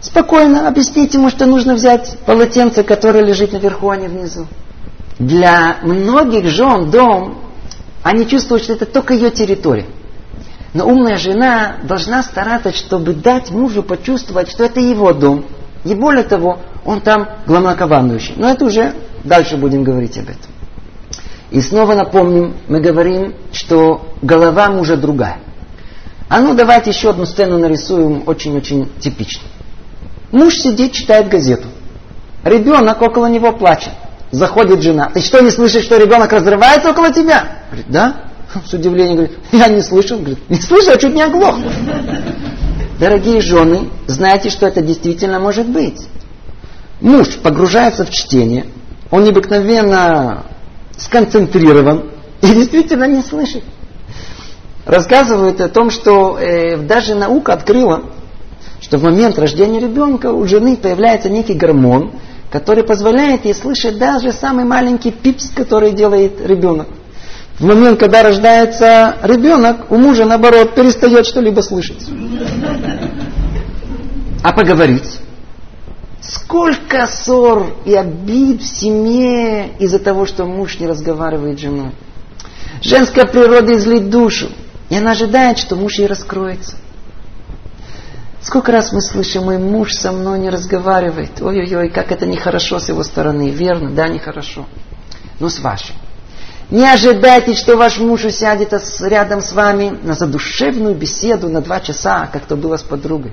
[0.00, 4.46] Спокойно объясните ему, что нужно взять полотенце, которое лежит наверху, а не внизу.
[5.18, 7.38] Для многих жен дом,
[8.02, 9.86] они чувствуют, что это только ее территория.
[10.72, 15.46] Но умная жена должна стараться, чтобы дать мужу почувствовать, что это его дом.
[15.84, 18.34] И более того, он там главнокомандующий.
[18.36, 20.50] Но это уже дальше будем говорить об этом.
[21.50, 25.40] И снова напомним, мы говорим, что голова мужа другая.
[26.28, 29.42] А ну давайте еще одну сцену нарисуем, очень-очень типично.
[30.30, 31.66] Муж сидит, читает газету.
[32.44, 33.92] Ребенок около него плачет.
[34.30, 35.10] Заходит жена.
[35.12, 37.58] Ты что, не слышишь, что ребенок разрывается около тебя?
[37.68, 38.29] Говорит, да?
[38.66, 40.18] С удивлением говорит, я не слышал.
[40.18, 41.56] Говорит, не слышал, чуть не оглох.
[42.98, 46.06] Дорогие жены, знаете, что это действительно может быть.
[47.00, 48.66] Муж погружается в чтение,
[49.10, 50.44] он необыкновенно
[50.98, 52.10] сконцентрирован
[52.42, 53.64] и действительно не слышит.
[54.84, 58.02] Рассказывают о том, что э, даже наука открыла,
[58.82, 62.12] что в момент рождения ребенка у жены появляется некий гормон,
[62.50, 66.88] который позволяет ей слышать даже самый маленький пипс, который делает ребенок.
[67.60, 72.02] В момент, когда рождается ребенок, у мужа, наоборот, перестает что-либо слышать.
[74.42, 75.20] А поговорить?
[76.22, 81.92] Сколько ссор и обид в семье из-за того, что муж не разговаривает с женой.
[82.80, 84.48] Женская природа излит душу,
[84.88, 86.76] и она ожидает, что муж ей раскроется.
[88.40, 91.42] Сколько раз мы слышим, мой муж со мной не разговаривает.
[91.42, 93.50] Ой-ой-ой, как это нехорошо с его стороны.
[93.50, 94.64] Верно, да, нехорошо.
[95.38, 95.94] Но с вашей.
[96.70, 102.28] Не ожидайте, что ваш муж усядет рядом с вами на задушевную беседу на два часа,
[102.32, 103.32] как то было с подругой.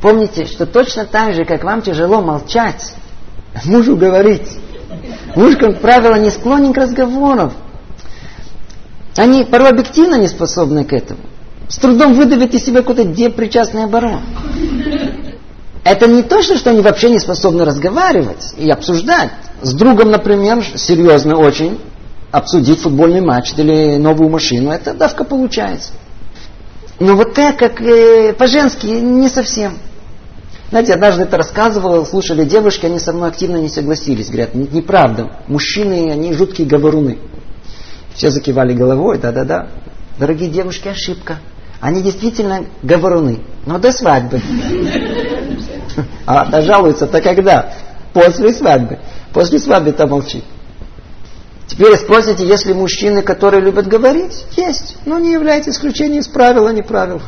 [0.00, 2.94] Помните, что точно так же, как вам тяжело молчать,
[3.64, 4.48] мужу говорить.
[5.34, 7.52] Муж, как правило, не склонен к разговорам.
[9.16, 11.20] Они порой объективно не способны к этому.
[11.68, 14.20] С трудом выдавят из себя какой-то депричастный оборот.
[15.86, 19.30] Это не то, что они вообще не способны разговаривать и обсуждать.
[19.62, 21.78] С другом, например, серьезно очень,
[22.32, 25.92] обсудить футбольный матч или новую машину, это давка получается.
[26.98, 29.78] Но вот так, как э, по-женски, не совсем.
[30.70, 34.26] Знаете, однажды это рассказывал, слушали девушки, они со мной активно не согласились.
[34.26, 37.18] Говорят, неправда, мужчины, они жуткие говоруны.
[38.12, 39.68] Все закивали головой, да-да-да.
[40.18, 41.38] Дорогие девушки, ошибка.
[41.80, 44.40] Они действительно говоруны, но до свадьбы.
[46.26, 47.72] А жалуются-то когда?
[48.12, 48.98] После свадьбы.
[49.32, 50.44] После свадьбы-то молчит.
[51.66, 56.82] Теперь спросите, если мужчины, которые любят говорить, есть, но не является исключением из правила, не
[56.82, 57.20] правил.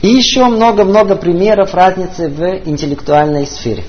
[0.00, 3.84] И еще много-много примеров разницы в интеллектуальной сфере.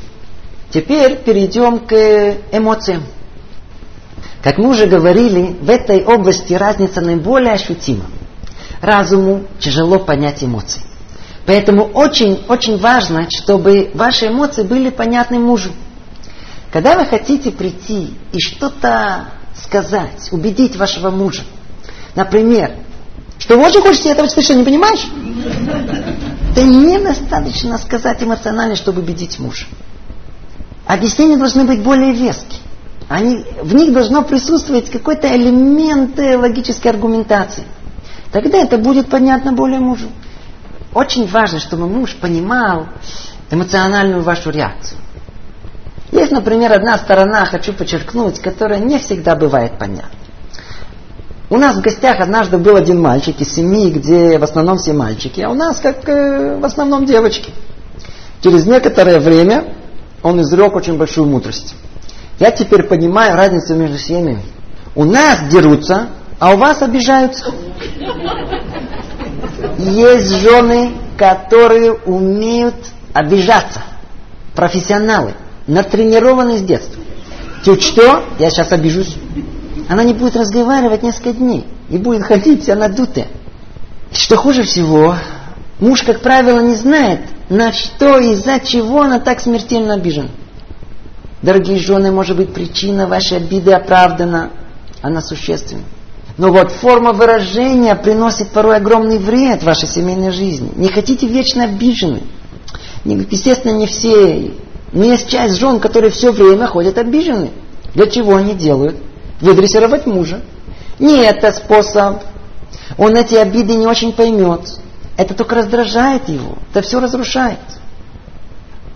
[0.72, 1.93] Теперь перейдем к
[2.51, 3.03] эмоциям.
[4.43, 8.05] Как мы уже говорили, в этой области разница наиболее ощутима.
[8.82, 10.82] Разуму тяжело понять эмоции.
[11.50, 15.72] Поэтому очень-очень важно, чтобы ваши эмоции были понятны мужу.
[16.72, 21.41] Когда вы хотите прийти и что-то сказать, убедить вашего мужа,
[22.14, 22.74] например,
[23.39, 25.08] что вы очень хочете этого, ты не понимаешь?
[26.52, 29.66] Это недостаточно сказать эмоционально, чтобы убедить мужа.
[30.86, 32.62] Объяснения должны быть более веские.
[33.08, 37.64] Они, в них должно присутствовать какой-то элемент логической аргументации.
[38.32, 40.10] Тогда это будет понятно более мужу.
[40.94, 42.88] Очень важно, чтобы муж понимал
[43.52, 45.00] эмоциональную вашу реакцию.
[46.12, 50.10] Есть, например, одна сторона, хочу подчеркнуть, которая не всегда бывает понятна.
[51.52, 55.42] У нас в гостях однажды был один мальчик из семьи, где в основном все мальчики,
[55.42, 57.52] а у нас как э, в основном девочки.
[58.42, 59.74] Через некоторое время
[60.22, 61.76] он изрек очень большую мудрость.
[62.40, 64.44] Я теперь понимаю разницу между семьями.
[64.96, 66.10] У нас дерутся,
[66.40, 67.52] а у вас обижаются.
[69.80, 72.75] Есть жены, которые умеют
[73.13, 73.82] обижаться.
[74.53, 75.36] Профессионалы
[75.67, 77.01] натренированы с детства.
[77.63, 79.15] Чуть что, я сейчас обижусь.
[79.88, 81.65] Она не будет разговаривать несколько дней.
[81.89, 83.27] И будет ходить вся надутая.
[84.11, 85.15] Что хуже всего,
[85.80, 90.30] муж, как правило, не знает, на что и из-за чего она так смертельно обижена.
[91.41, 94.51] Дорогие жены, может быть, причина вашей обиды оправдана,
[95.01, 95.84] она существенна.
[96.40, 100.72] Но вот форма выражения приносит порой огромный вред вашей семейной жизни.
[100.74, 102.22] Не хотите вечно обижены.
[103.04, 104.54] Естественно, не все
[104.94, 107.52] но есть часть жен, которые все время ходят обижены.
[107.94, 108.96] Для чего они делают?
[109.42, 110.42] Выдрессировать мужа.
[110.98, 112.24] Не это способ.
[112.98, 114.62] Он эти обиды не очень поймет.
[115.18, 116.58] Это только раздражает его.
[116.72, 117.60] Это все разрушает.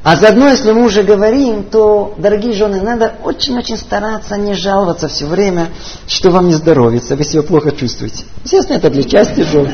[0.04, 5.26] А заодно, если мы уже говорим, то, дорогие жены, надо очень-очень стараться не жаловаться все
[5.26, 5.70] время,
[6.08, 8.26] что вам не здоровится, вы себя плохо чувствуете.
[8.44, 9.70] Естественно, это для части жен.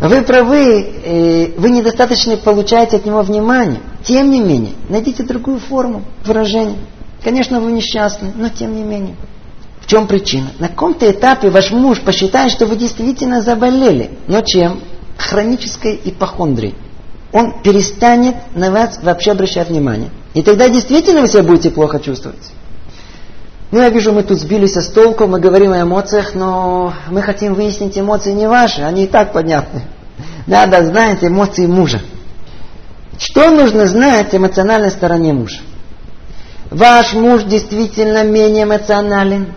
[0.00, 3.78] Вы правы, э, вы недостаточно получаете от него внимания.
[4.04, 6.78] Тем не менее, найдите другую форму выражения.
[7.22, 9.14] Конечно, вы несчастны, но тем не менее.
[9.80, 10.48] В чем причина?
[10.58, 14.10] На каком-то этапе ваш муж посчитает, что вы действительно заболели.
[14.26, 14.80] Но чем?
[15.16, 16.74] Хронической ипохондрией.
[17.32, 20.10] Он перестанет на вас вообще обращать внимание.
[20.34, 22.52] И тогда действительно вы себя будете плохо чувствовать.
[23.70, 27.54] Ну, я вижу, мы тут сбились с толку, мы говорим о эмоциях, но мы хотим
[27.54, 29.82] выяснить эмоции не ваши, они и так понятны.
[30.46, 32.02] Надо знать эмоции мужа.
[33.16, 35.60] Что нужно знать эмоциональной стороне мужа?
[36.70, 39.54] Ваш муж действительно менее эмоционален,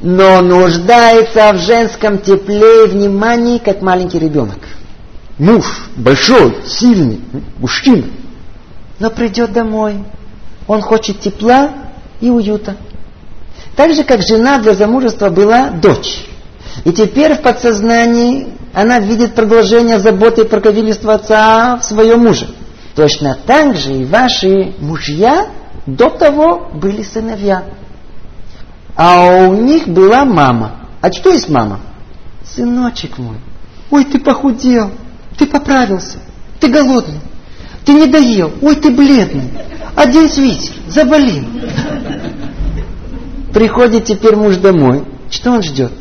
[0.00, 4.58] но нуждается в женском тепле и внимании, как маленький ребенок.
[5.38, 7.20] Муж большой, сильный,
[7.58, 8.04] мужчина.
[8.98, 10.02] Но придет домой,
[10.66, 11.70] он хочет тепла
[12.20, 12.76] и уюта.
[13.76, 16.24] Так же, как жена для замужества была дочь.
[16.84, 22.48] И теперь в подсознании она видит продолжение заботы и покровительства отца в своем муже.
[22.94, 25.48] Точно так же и ваши мужья
[25.86, 27.64] до того были сыновья.
[28.96, 30.88] А у них была мама.
[31.02, 31.80] А что есть мама?
[32.44, 33.36] Сыночек мой,
[33.90, 34.90] ой, ты похудел,
[35.36, 36.18] ты поправился,
[36.60, 37.20] ты голодный,
[37.84, 39.50] ты не доел, ой, ты бледный,
[39.94, 41.44] одень свитер, заболел.
[43.52, 45.04] Приходит теперь муж домой.
[45.30, 45.92] Что он ждет?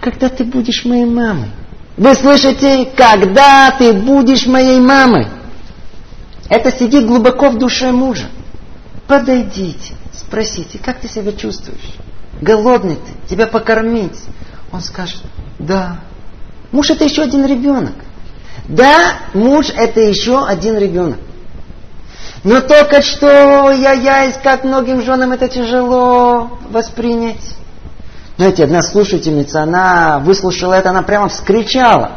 [0.00, 1.48] Когда ты будешь моей мамой?
[1.96, 2.86] Вы слышите?
[2.96, 5.28] Когда ты будешь моей мамой?
[6.50, 8.28] Это сидит глубоко в душе мужа.
[9.06, 11.94] Подойдите, спросите, как ты себя чувствуешь?
[12.40, 13.28] Голодный ты?
[13.28, 14.20] Тебя покормить?
[14.70, 15.22] Он скажет,
[15.58, 16.00] да.
[16.72, 17.94] Муж это еще один ребенок.
[18.64, 21.18] Да, муж это еще один ребенок.
[22.44, 27.54] Но только что я ясь, как многим женам это тяжело воспринять.
[28.36, 32.12] Знаете, одна слушательница, она выслушала это, она прямо вскричала.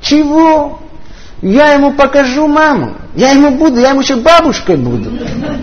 [0.00, 0.80] Чего?
[1.42, 2.96] Я ему покажу маму.
[3.14, 5.10] Я ему буду, я ему еще бабушкой буду.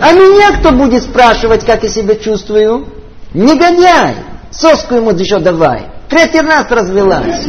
[0.01, 2.87] А меня кто будет спрашивать, как я себя чувствую?
[3.33, 4.15] Негодяй!
[4.51, 5.87] Соску ему еще давай.
[6.09, 7.45] Третий раз развелась.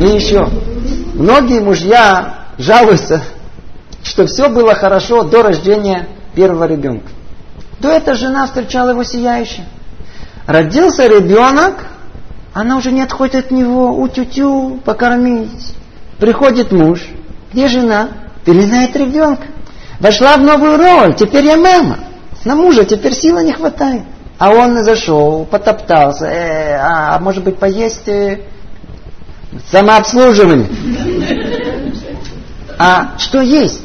[0.00, 0.48] И еще.
[1.14, 3.22] Многие мужья жалуются,
[4.02, 7.08] что все было хорошо до рождения первого ребенка.
[7.80, 9.64] До этого жена встречала его сияющим.
[10.46, 11.74] Родился ребенок,
[12.52, 15.74] она уже не отходит от него, утю-тю, покормить.
[16.18, 17.06] Приходит муж,
[17.52, 18.08] где жена?
[18.44, 19.44] Перелезает ребенка.
[20.00, 21.98] Вошла в новую роль, теперь я мама.
[22.44, 24.02] На мужа теперь силы не хватает.
[24.38, 28.40] А он зашел, потоптался, э, а может быть поесть э,
[29.70, 30.68] Самообслуживание.
[32.78, 33.80] А что есть?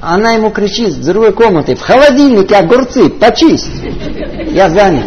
[0.00, 3.68] Она ему кричит с другой комнаты, в холодильнике огурцы, почисть.
[4.50, 5.06] Я занят.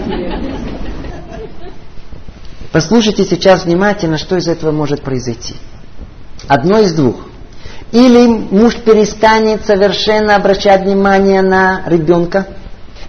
[2.72, 5.56] Послушайте сейчас внимательно, что из этого может произойти.
[6.48, 7.16] Одно из двух.
[7.92, 12.48] Или муж перестанет совершенно обращать внимание на ребенка,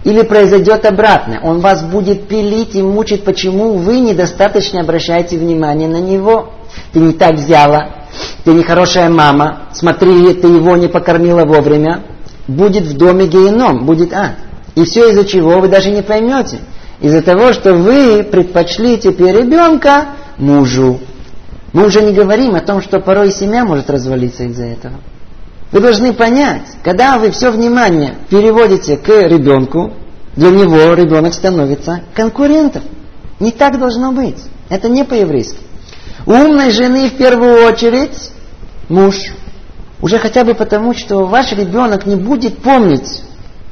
[0.02, 1.40] Или произойдет обратное.
[1.40, 6.54] Он вас будет пилить и мучить, почему вы недостаточно обращаете внимание на него.
[6.92, 8.00] Ты не так взяла,
[8.44, 12.02] ты нехорошая мама, смотри, ты его не покормила вовремя.
[12.48, 14.36] Будет в доме геном, будет ад.
[14.74, 16.58] И все из-за чего вы даже не поймете.
[17.00, 20.06] Из-за того, что вы предпочли теперь ребенка
[20.38, 21.00] мужу.
[21.72, 24.94] Мы уже не говорим о том, что порой семья может развалиться из-за этого.
[25.70, 29.92] Вы должны понять, когда вы все внимание переводите к ребенку,
[30.34, 32.82] для него ребенок становится конкурентом.
[33.38, 34.38] Не так должно быть.
[34.68, 35.58] Это не по-еврейски.
[36.26, 38.30] У умной жены в первую очередь
[38.88, 39.16] муж.
[40.02, 43.22] Уже хотя бы потому, что ваш ребенок не будет помнить,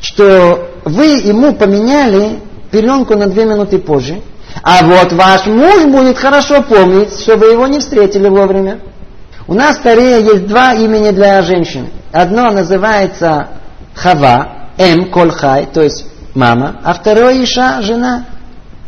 [0.00, 2.40] что вы ему поменяли
[2.70, 4.20] пеленку на две минуты позже,
[4.62, 8.80] а вот ваш муж будет хорошо помнить, что вы его не встретили вовремя.
[9.46, 11.88] У нас в Корее есть два имени для женщин.
[12.12, 13.48] Одно называется
[13.94, 18.26] Хава, М, Колхай, то есть мама, а второе Иша, жена.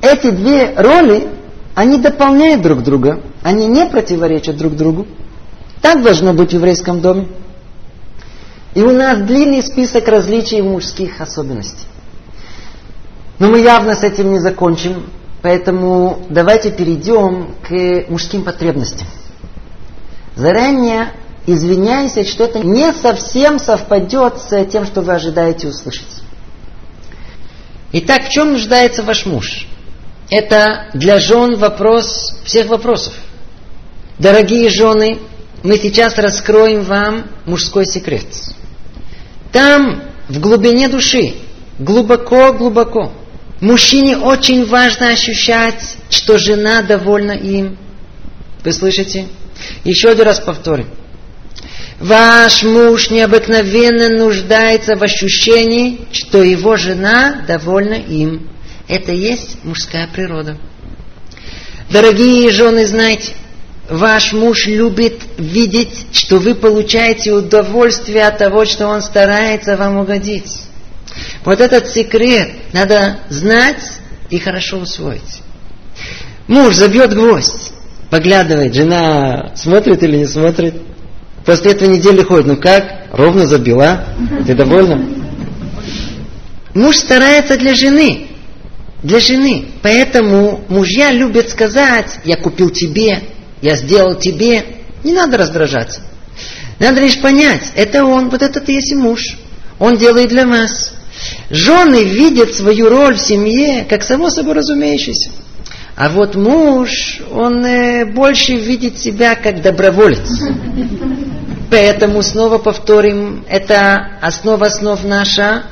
[0.02, 1.28] Эти две роли,
[1.81, 5.07] они дополняют друг друга, они не противоречат друг другу.
[5.81, 7.28] Так должно быть в еврейском доме.
[8.74, 11.87] И у нас длинный список различий мужских особенностей.
[13.39, 15.07] Но мы явно с этим не закончим,
[15.41, 19.07] поэтому давайте перейдем к мужским потребностям.
[20.37, 21.14] Заранее
[21.47, 26.20] извиняюсь, если что-то не совсем совпадет с тем, что вы ожидаете услышать.
[27.93, 29.66] Итак, в чем нуждается ваш муж?
[30.31, 33.12] Это для жен вопрос всех вопросов.
[34.18, 35.18] Дорогие жены,
[35.64, 38.26] мы сейчас раскроем вам мужской секрет.
[39.51, 41.35] Там, в глубине души,
[41.81, 43.12] глубоко-глубоко,
[43.61, 47.76] мужчине очень важно ощущать, что жена довольна им.
[48.64, 49.26] Вы слышите?
[49.83, 50.89] Еще один раз повторим.
[51.99, 58.49] Ваш муж необыкновенно нуждается в ощущении, что его жена довольна им.
[58.91, 60.57] Это есть мужская природа.
[61.91, 63.34] Дорогие жены, знайте,
[63.88, 70.62] ваш муж любит видеть, что вы получаете удовольствие от того, что он старается вам угодить.
[71.45, 73.80] Вот этот секрет надо знать
[74.28, 75.41] и хорошо усвоить.
[76.49, 77.72] Муж забьет гвоздь,
[78.11, 80.74] поглядывает, жена смотрит или не смотрит.
[81.47, 84.05] После этого недели ходит, ну как, ровно забила,
[84.49, 85.01] ты довольна?
[86.74, 88.30] Муж старается для жены,
[89.03, 89.66] для жены.
[89.82, 93.22] Поэтому мужья любят сказать, я купил тебе,
[93.62, 94.64] я сделал тебе.
[95.05, 96.03] Не надо раздражаться.
[96.78, 99.36] Надо лишь понять, это он, вот этот и есть муж.
[99.78, 100.92] Он делает для вас.
[101.51, 105.30] Жены видят свою роль в семье, как само собой разумеющееся.
[105.96, 110.30] А вот муж, он э, больше видит себя как доброволец.
[111.70, 115.64] Поэтому снова повторим, это основа основ наша.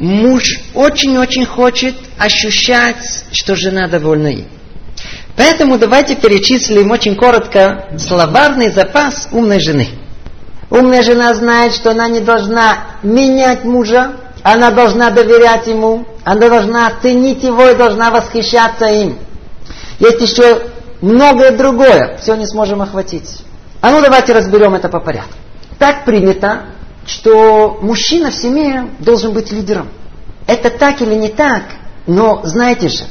[0.00, 4.46] Муж очень-очень хочет ощущать, что жена довольна им.
[5.36, 9.90] Поэтому давайте перечислим очень коротко словарный запас умной жены.
[10.70, 16.90] Умная жена знает, что она не должна менять мужа, она должна доверять ему, она должна
[17.02, 19.18] ценить его и должна восхищаться им.
[19.98, 20.62] Есть еще
[21.02, 23.42] многое другое, все не сможем охватить.
[23.82, 25.34] А ну давайте разберем это по порядку.
[25.78, 26.62] Так принято,
[27.10, 29.88] что мужчина в семье должен быть лидером.
[30.46, 31.62] Это так или не так,
[32.06, 33.04] но знаете же,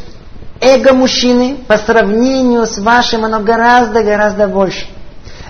[0.61, 4.85] эго мужчины по сравнению с вашим, оно гораздо-гораздо больше.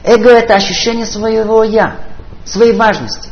[0.03, 1.97] Эго это ощущение своего я,
[2.43, 3.29] своей важности.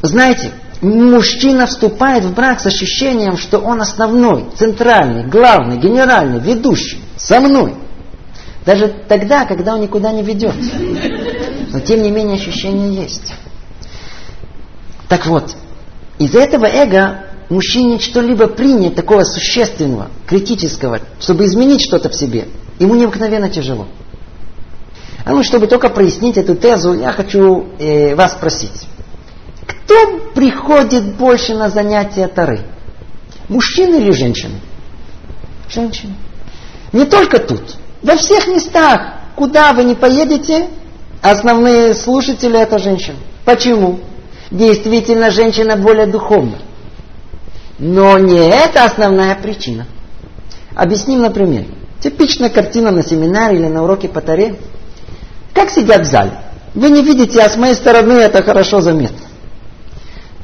[0.00, 7.40] Знаете, мужчина вступает в брак с ощущением, что он основной, центральный, главный, генеральный, ведущий, со
[7.40, 7.74] мной.
[8.64, 10.54] Даже тогда, когда он никуда не ведет.
[11.70, 13.34] Но тем не менее ощущение есть.
[15.08, 15.56] Так вот,
[16.18, 22.48] из этого эго мужчине что-либо принять такого существенного, критического, чтобы изменить что-то в себе,
[22.78, 23.86] ему необыкновенно тяжело.
[25.24, 28.86] А ну, чтобы только прояснить эту тезу, я хочу э, вас спросить.
[29.66, 32.60] Кто приходит больше на занятия Тары?
[33.48, 34.60] Мужчины или женщины?
[35.68, 36.14] Женщины.
[36.92, 37.76] Не только тут.
[38.02, 40.68] Во всех местах, куда вы не поедете,
[41.20, 43.16] основные слушатели это женщины.
[43.44, 44.00] Почему?
[44.50, 46.58] Действительно, женщина более духовна.
[47.78, 49.86] Но не это основная причина.
[50.74, 51.68] Объясним на примере.
[52.00, 54.56] Типичная картина на семинаре или на уроке по таре.
[55.52, 56.32] Как сидят в зале?
[56.74, 59.26] Вы не видите, а с моей стороны это хорошо заметно.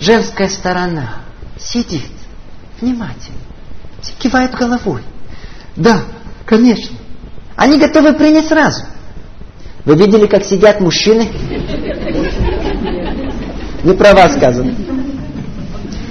[0.01, 1.23] Женская сторона
[1.59, 2.11] сидит
[2.81, 3.39] внимательно,
[4.19, 5.03] кивает головой.
[5.77, 6.03] Да,
[6.45, 6.97] конечно.
[7.57, 8.85] Они готовы принять сразу.
[9.85, 11.29] Вы видели, как сидят мужчины?
[13.85, 14.75] Не про вас сказано.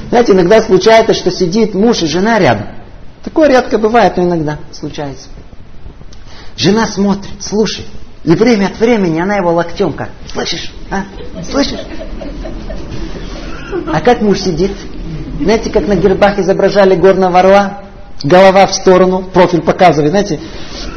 [0.09, 2.67] Знаете, иногда случается, что сидит муж и жена рядом.
[3.24, 5.30] Такое редко бывает, но иногда случается.
[6.55, 7.88] Жена смотрит, слушает.
[8.24, 11.03] И время от времени она его локтем как, слышишь, а?
[11.43, 11.80] Слышишь?
[13.91, 14.71] А как муж сидит?
[15.41, 17.80] Знаете, как на гербах изображали горного орла?
[18.24, 20.39] Голова в сторону, профиль показывает, знаете,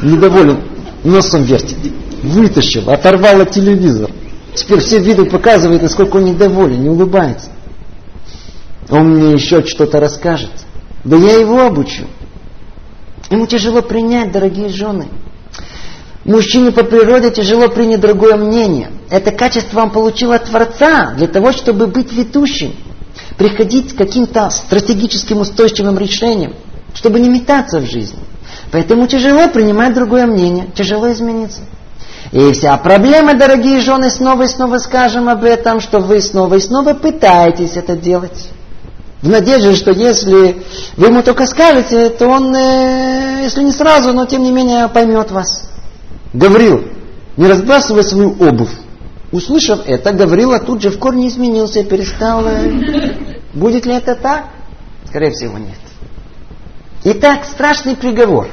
[0.03, 0.61] недоволен,
[1.03, 1.77] носом вертит.
[2.21, 4.13] Вытащил, оторвал от телевизора.
[4.57, 7.51] Теперь все виды показывают, насколько он недоволен, не улыбается.
[8.89, 10.49] Он мне еще что-то расскажет.
[11.03, 12.07] Да я его обучу.
[13.29, 15.09] Ему тяжело принять, дорогие жены.
[16.25, 18.89] Мужчине по природе тяжело принять другое мнение.
[19.11, 22.73] Это качество он получил от Творца для того, чтобы быть ведущим,
[23.37, 26.55] приходить к каким-то стратегическим устойчивым решениям,
[26.95, 28.19] чтобы не метаться в жизни.
[28.71, 31.61] Поэтому тяжело принимать другое мнение, тяжело измениться.
[32.31, 36.59] И вся проблема, дорогие жены, снова и снова скажем об этом, что вы снова и
[36.59, 38.49] снова пытаетесь это делать.
[39.21, 40.61] В надежде, что если
[40.97, 45.31] вы ему только скажете, то он, э, если не сразу, но тем не менее поймет
[45.31, 45.69] вас.
[46.33, 46.83] Гаврил,
[47.37, 48.73] не разбрасывай свою обувь.
[49.31, 52.45] Услышав это, Гаврила тут же в корне изменился и перестал...
[52.45, 52.69] Э,
[53.53, 54.45] будет ли это так?
[55.05, 55.77] Скорее всего, нет.
[57.05, 58.49] Итак, страшный приговор.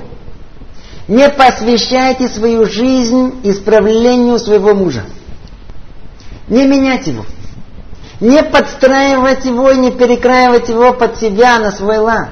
[1.08, 5.04] Не посвящайте свою жизнь исправлению своего мужа.
[6.48, 7.26] Не менять его.
[8.20, 12.30] Не подстраивать его и не перекраивать его под себя на свой лад.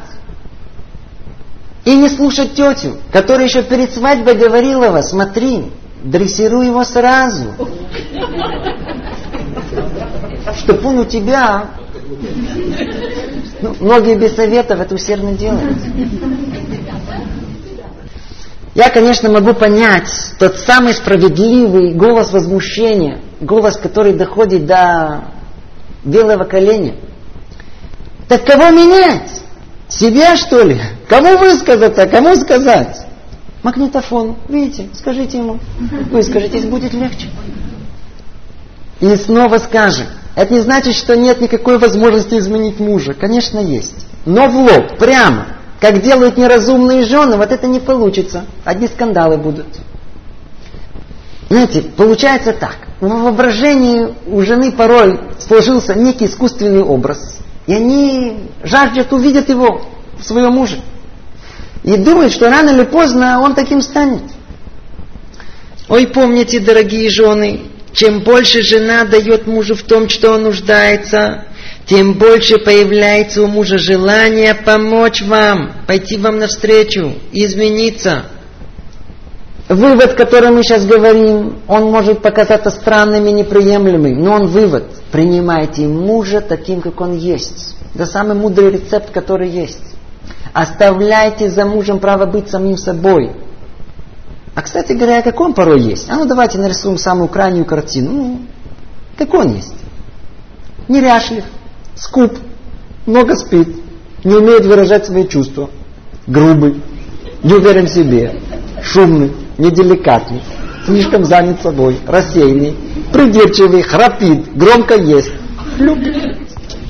[1.84, 5.72] И не слушать тетю, которая еще перед свадьбой говорила вас, смотри,
[6.04, 7.46] дрессируй его сразу.
[10.58, 11.66] Чтоб он у тебя...
[13.60, 15.78] Ну, многие без советов это усердно делают.
[18.74, 20.08] Я, конечно, могу понять
[20.38, 25.24] тот самый справедливый голос возмущения, голос, который доходит до
[26.04, 26.94] белого коленя.
[28.28, 29.42] Так кого менять?
[29.88, 30.80] Себя, что ли?
[31.06, 33.06] Кому высказаться, кому сказать?
[33.62, 35.58] Магнитофон, видите, скажите ему.
[36.10, 37.28] Вы скажитесь, будет легче.
[39.00, 40.06] И снова скажем.
[40.34, 43.12] Это не значит, что нет никакой возможности изменить мужа.
[43.12, 44.06] Конечно, есть.
[44.24, 45.48] Но в лоб, прямо,
[45.82, 48.44] как делают неразумные жены, вот это не получится.
[48.64, 49.66] Одни скандалы будут.
[51.50, 52.76] Знаете, получается так.
[53.00, 57.40] В воображении у жены порой сложился некий искусственный образ.
[57.66, 59.82] И они жаждут увидеть его,
[60.22, 60.76] своего мужа.
[61.82, 64.22] И думают, что рано или поздно он таким станет.
[65.88, 67.62] Ой, помните, дорогие жены,
[67.92, 71.46] чем больше жена дает мужу в том, что он нуждается,
[71.86, 78.26] тем больше появляется у мужа желание помочь вам, пойти вам навстречу, измениться.
[79.68, 84.84] Вывод, который мы сейчас говорим, он может показаться странным и неприемлемым, но он вывод.
[85.10, 87.76] Принимайте мужа таким, как он есть.
[87.94, 89.82] Это самый мудрый рецепт, который есть.
[90.52, 93.32] Оставляйте за мужем право быть самим собой.
[94.54, 96.10] А, кстати говоря, как он порой есть?
[96.10, 98.12] А ну давайте нарисуем самую крайнюю картину.
[98.12, 98.40] Ну,
[99.16, 99.74] как он есть?
[100.88, 101.44] Неряшлив,
[101.94, 102.38] скуп,
[103.06, 103.68] много спит,
[104.24, 105.70] не умеет выражать свои чувства,
[106.26, 106.80] грубый,
[107.42, 108.40] не уверен в себе,
[108.82, 110.42] шумный, неделикатный,
[110.86, 112.76] слишком занят собой, рассеянный,
[113.12, 115.32] придирчивый, храпит, громко ест.
[115.78, 116.38] Любит.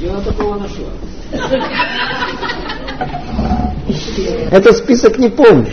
[0.00, 0.88] Я такого нашел.
[4.50, 5.70] Этот список не помню.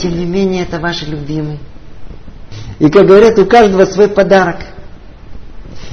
[0.00, 1.58] Тем не менее, это ваши любимые.
[2.78, 4.56] И, как говорят, у каждого свой подарок.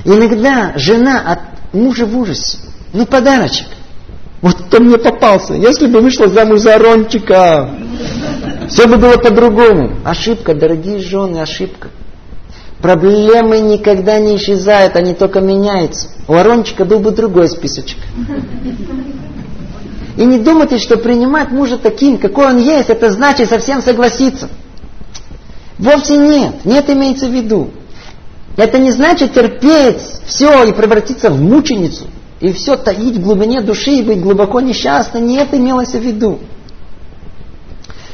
[0.05, 2.57] Иногда жена от мужа в ужасе.
[2.93, 3.67] Ну, подарочек.
[4.41, 5.53] Вот кто мне попался.
[5.53, 7.69] Если бы вышла замуж за Рончика,
[8.69, 9.97] все бы было по-другому.
[10.05, 11.89] Ошибка, дорогие жены, ошибка.
[12.81, 16.09] Проблемы никогда не исчезают, они только меняются.
[16.27, 17.97] У Арончика был бы другой списочек.
[20.15, 24.49] И не думайте, что принимать мужа таким, какой он есть, это значит совсем согласиться.
[25.77, 26.65] Вовсе нет.
[26.65, 27.71] Нет имеется в виду.
[28.57, 32.07] Это не значит терпеть все и превратиться в мученицу.
[32.39, 35.21] И все таить в глубине души и быть глубоко несчастной.
[35.21, 36.39] Не это имелось в виду.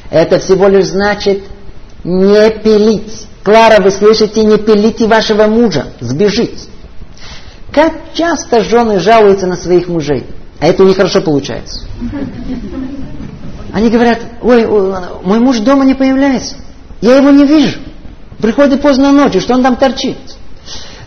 [0.10, 1.44] Это всего лишь значит
[2.04, 3.28] не пилить.
[3.44, 6.68] Клара, вы слышите, не пилите вашего мужа, сбежить.
[7.72, 10.26] Как часто жены жалуются на своих мужей,
[10.60, 11.86] а это у них хорошо получается.
[13.74, 16.56] Они говорят, ой, мой муж дома не появляется,
[17.02, 17.80] я его не вижу.
[18.40, 20.18] Приходит поздно ночью, что он там торчит.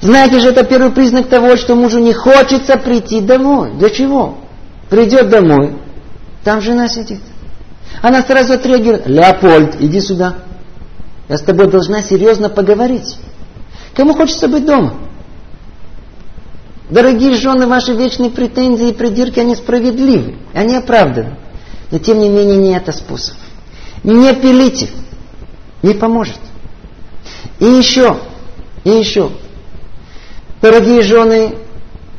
[0.00, 3.72] Знаете же, это первый признак того, что мужу не хочется прийти домой.
[3.74, 4.38] Для чего?
[4.88, 5.76] Придет домой,
[6.44, 7.20] там жена сидит.
[8.00, 10.36] Она сразу отреагирует, Леопольд, иди сюда.
[11.28, 13.16] Я с тобой должна серьезно поговорить.
[13.94, 14.94] Кому хочется быть дома?
[16.88, 21.36] Дорогие жены, ваши вечные претензии и придирки, они справедливы, они оправданы.
[21.90, 23.36] Но тем не менее не это способ.
[24.04, 24.88] Не пилите,
[25.82, 26.38] не поможет.
[27.58, 28.18] И еще,
[28.84, 29.30] и еще.
[30.62, 31.54] Дорогие жены,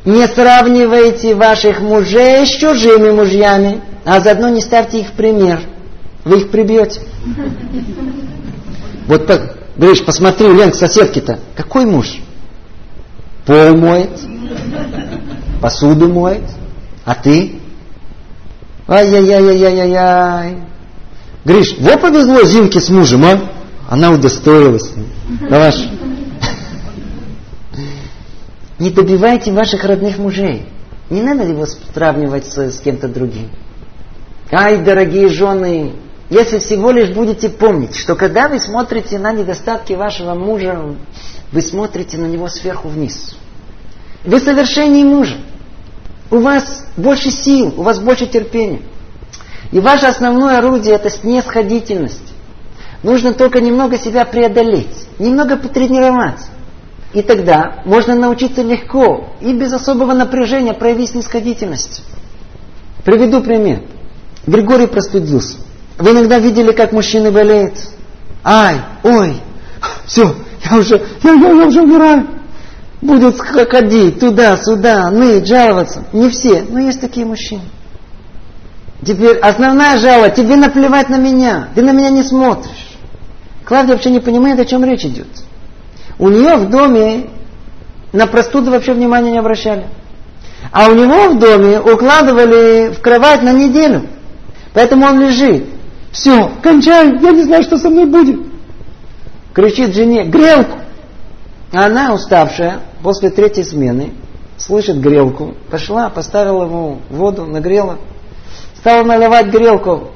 [0.06, 5.62] не сравнивайте ваших мужей с чужими мужьями, а заодно не ставьте их в пример.
[6.26, 7.02] Вы их прибьете.
[9.08, 9.30] Вот,
[9.78, 12.22] говоришь, посмотри, Лен, соседки-то, какой муж?
[13.46, 14.12] Пол моет,
[15.62, 16.44] посуду моет,
[17.06, 17.60] а ты?
[18.88, 20.58] Ай-яй-яй-яй-яй-яй.
[21.46, 23.40] Гриш, вот повезло Зинке с мужем, а?
[23.90, 24.92] Она удостоилась.
[25.50, 25.74] Давай.
[28.78, 30.68] Не добивайте ваших родных мужей.
[31.10, 33.50] Не надо его сравнивать с, с кем-то другим.
[34.52, 35.94] Ай, дорогие жены,
[36.30, 40.96] если всего лишь будете помнить, что когда вы смотрите на недостатки вашего мужа,
[41.52, 43.36] вы смотрите на него сверху вниз.
[44.24, 45.38] Вы совершеннее мужа.
[46.30, 48.82] У вас больше сил, у вас больше терпения.
[49.72, 52.29] И ваше основное орудие это снисходительность.
[53.04, 56.48] Нужно только немного себя преодолеть, немного потренироваться.
[57.14, 62.04] И тогда можно научиться легко и без особого напряжения проявить снисходительность.
[63.04, 63.82] Приведу пример.
[64.46, 65.58] Григорий простудился.
[65.98, 67.74] Вы иногда видели, как мужчины болеют?
[68.44, 69.42] Ай, ой,
[70.06, 70.36] все,
[70.70, 72.28] я уже, я, я, я уже умираю.
[73.02, 76.04] Будут ходить туда-сюда, ныть, жаловаться.
[76.12, 77.62] Не все, но есть такие мужчины.
[79.06, 82.89] Теперь основная жалоба, тебе наплевать на меня, ты на меня не смотришь.
[83.70, 85.28] Клавдия вообще не понимает, о чем речь идет.
[86.18, 87.30] У нее в доме
[88.12, 89.86] на простуду вообще внимания не обращали.
[90.72, 94.08] А у него в доме укладывали в кровать на неделю.
[94.74, 95.66] Поэтому он лежит.
[96.12, 98.40] Все, кончай, я не знаю, что со мной будет.
[99.54, 100.80] Кричит жене, грелку.
[101.72, 104.14] А она, уставшая, после третьей смены,
[104.58, 105.54] слышит грелку.
[105.70, 108.00] Пошла, поставила ему воду, нагрела.
[108.78, 110.10] Стала наливать грелку.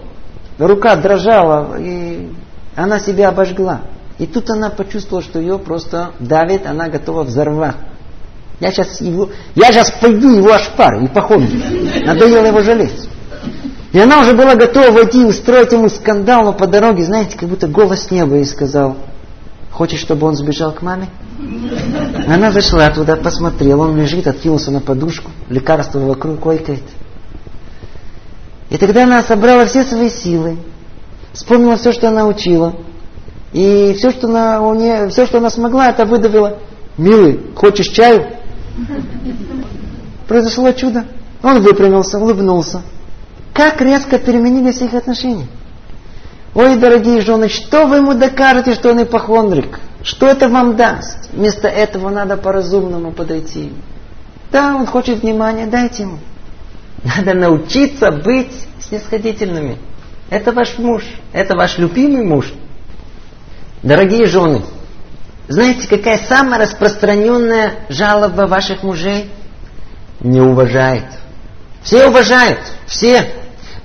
[0.58, 2.30] Рука дрожала, и
[2.76, 3.82] она себя обожгла.
[4.17, 7.76] И тут она почувствовала, что ее просто давит, она готова взорвать.
[8.59, 11.45] Я сейчас его, я сейчас пойду его ошпарю и походу.
[12.05, 13.09] Надоело его жалеть.
[13.91, 17.49] И она уже была готова войти и устроить ему скандал, но по дороге, знаете, как
[17.49, 18.97] будто голос неба и сказал,
[19.71, 21.09] хочешь, чтобы он сбежал к маме?
[22.28, 26.84] Она зашла туда, посмотрела, он лежит, откинулся на подушку, лекарство вокруг койкает.
[28.69, 30.57] И тогда она собрала все свои силы,
[31.34, 32.75] вспомнила все, что она учила,
[33.51, 36.59] и все, что она, у нее, все, что она смогла, это выдавила.
[36.97, 38.38] Милый, хочешь чаю?
[40.27, 41.05] Произошло чудо.
[41.41, 42.81] Он выпрямился, улыбнулся.
[43.53, 45.47] Как резко переменились их отношения.
[46.55, 49.79] Ой, дорогие жены, что вы ему докажете, что он ипохондрик?
[50.03, 51.31] Что это вам даст?
[51.31, 53.73] Вместо этого надо по-разумному подойти.
[54.51, 56.19] Да, он хочет внимания, дайте ему.
[57.03, 59.77] Надо научиться быть снисходительными.
[60.34, 62.51] Это ваш муж, это ваш любимый муж.
[63.84, 64.63] Дорогие жены,
[65.47, 69.29] знаете, какая самая распространенная жалоба ваших мужей?
[70.21, 71.03] Не уважает.
[71.84, 72.57] Все уважают,
[72.88, 73.31] все.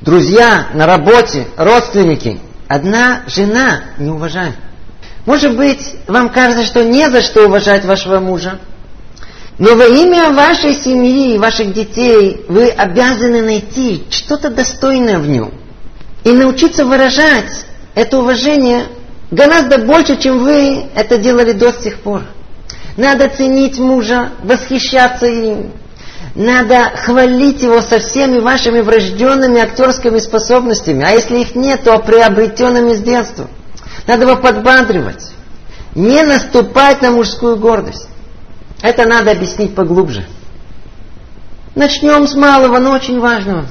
[0.01, 2.41] Друзья на работе, родственники.
[2.67, 4.55] Одна жена не уважает.
[5.27, 8.59] Может быть, вам кажется, что не за что уважать вашего мужа.
[9.59, 15.53] Но во имя вашей семьи и ваших детей вы обязаны найти что-то достойное в нем.
[16.25, 18.89] И научиться выражать это уважение
[19.31, 22.23] Гораздо больше, чем вы это делали до сих пор.
[22.97, 25.73] Надо ценить мужа, восхищаться им.
[26.35, 31.05] Надо хвалить его со всеми вашими врожденными актерскими способностями.
[31.05, 33.49] А если их нет, то приобретенными с детства.
[34.07, 35.25] Надо его подбадривать.
[35.95, 38.09] Не наступать на мужскую гордость.
[38.83, 40.25] Это надо объяснить поглубже.
[41.75, 43.67] Начнем с малого, но очень важного.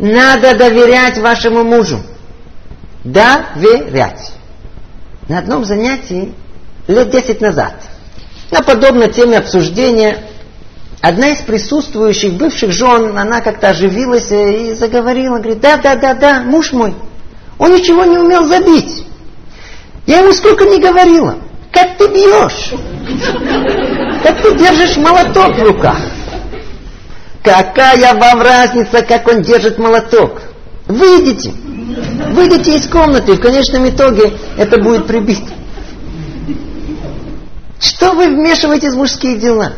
[0.00, 2.00] Надо доверять вашему мужу.
[3.04, 4.32] Доверять
[5.28, 6.34] на одном занятии
[6.88, 7.74] лет десять назад
[8.50, 10.24] на подобной теме обсуждения
[11.00, 16.42] одна из присутствующих бывших жен, она как-то оживилась и заговорила, говорит, да, да, да, да,
[16.42, 16.94] муж мой,
[17.58, 19.06] он ничего не умел забить.
[20.06, 21.36] Я ему сколько не говорила,
[21.72, 22.72] как ты бьешь,
[24.22, 25.98] как ты держишь молоток в руках.
[27.42, 30.42] Какая вам разница, как он держит молоток?
[30.86, 31.52] Выйдите,
[32.30, 35.52] Выйдите из комнаты, и в конечном итоге это будет прибито.
[37.80, 39.72] Что вы вмешиваетесь в мужские дела?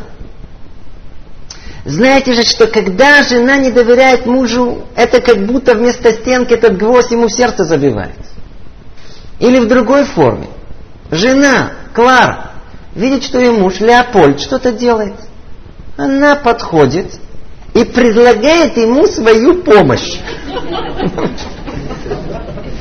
[1.84, 7.10] Знаете же, что когда жена не доверяет мужу, это как будто вместо стенки этот гвоздь
[7.10, 8.18] ему сердце забивает.
[9.40, 10.48] Или в другой форме.
[11.10, 12.52] Жена, Клара,
[12.94, 15.14] видит, что ее муж, Леопольд, что-то делает.
[15.96, 17.12] Она подходит
[17.74, 20.18] и предлагает ему свою помощь.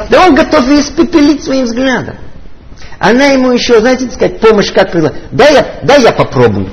[0.09, 2.15] Да он готов испепелить своим взглядом.
[2.99, 5.23] Она ему еще, знаете, сказать, помощь как предлагает.
[5.31, 6.69] Да я, да я попробую.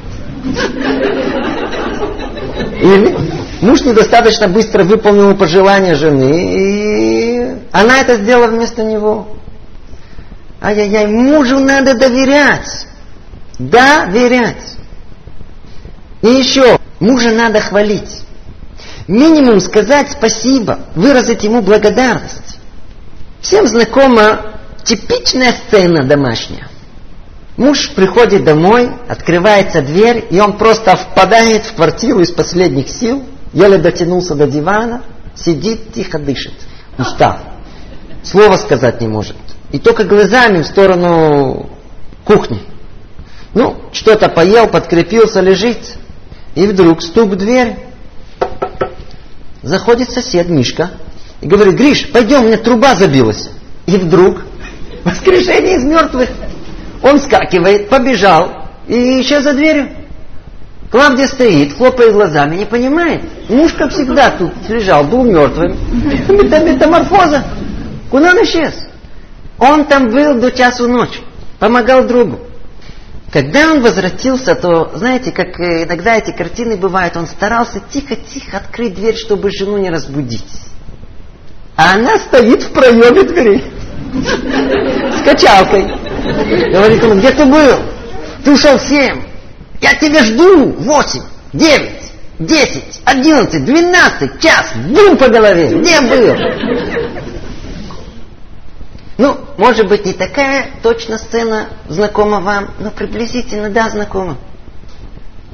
[2.80, 3.16] Или
[3.60, 9.36] муж недостаточно быстро выполнил пожелания жены, и она это сделала вместо него.
[10.60, 12.86] Ай-яй-яй, мужу надо доверять.
[13.58, 14.77] Доверять.
[16.22, 18.22] И еще, мужа надо хвалить.
[19.06, 22.58] Минимум сказать спасибо, выразить ему благодарность.
[23.40, 26.68] Всем знакома типичная сцена домашняя.
[27.56, 33.78] Муж приходит домой, открывается дверь, и он просто впадает в квартиру из последних сил, еле
[33.78, 35.02] дотянулся до дивана,
[35.34, 36.54] сидит, тихо дышит,
[36.98, 37.38] устал.
[38.22, 39.36] Слова сказать не может.
[39.72, 41.68] И только глазами в сторону
[42.24, 42.62] кухни.
[43.54, 45.78] Ну, что-то поел, подкрепился, лежит.
[46.54, 47.76] И вдруг стук в дверь.
[49.62, 50.90] Заходит сосед Мишка
[51.40, 53.50] и говорит, Гриш, пойдем, мне труба забилась.
[53.86, 54.42] И вдруг
[55.04, 56.28] воскрешение из мертвых.
[57.02, 59.90] Он скакивает, побежал и исчез за дверью.
[60.90, 63.22] Клавдия стоит, хлопает глазами, не понимает.
[63.48, 65.76] Муж, всегда, тут лежал, был мертвым.
[66.28, 67.44] Метаморфоза.
[68.10, 68.88] Куда он исчез?
[69.58, 71.20] Он там был до часу ночи,
[71.58, 72.38] помогал другу.
[73.32, 79.16] Когда он возвратился, то, знаете, как иногда эти картины бывают, он старался тихо-тихо открыть дверь,
[79.16, 80.44] чтобы жену не разбудить.
[81.76, 83.64] А она стоит в проеме двери
[85.12, 85.86] с качалкой.
[86.72, 87.76] Говорит ему, где ты был?
[88.44, 89.22] Ты ушел в семь.
[89.80, 90.72] Я тебя жду.
[90.72, 91.22] Восемь,
[91.52, 94.72] девять, десять, одиннадцать, двенадцать, час.
[94.88, 95.78] Бум по голове.
[95.78, 96.34] Где был?
[99.18, 104.38] Ну, может быть, не такая точно сцена знакома вам, но приблизительно, да, знакома.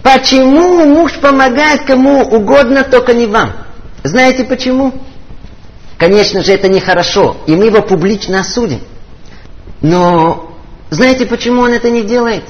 [0.02, 3.52] Почему муж помогает кому угодно, только не вам?
[4.02, 4.92] Знаете почему?
[5.96, 8.80] Конечно же, это нехорошо, и мы его публично осудим.
[9.80, 10.54] Но
[10.90, 12.44] знаете, почему он это не делает?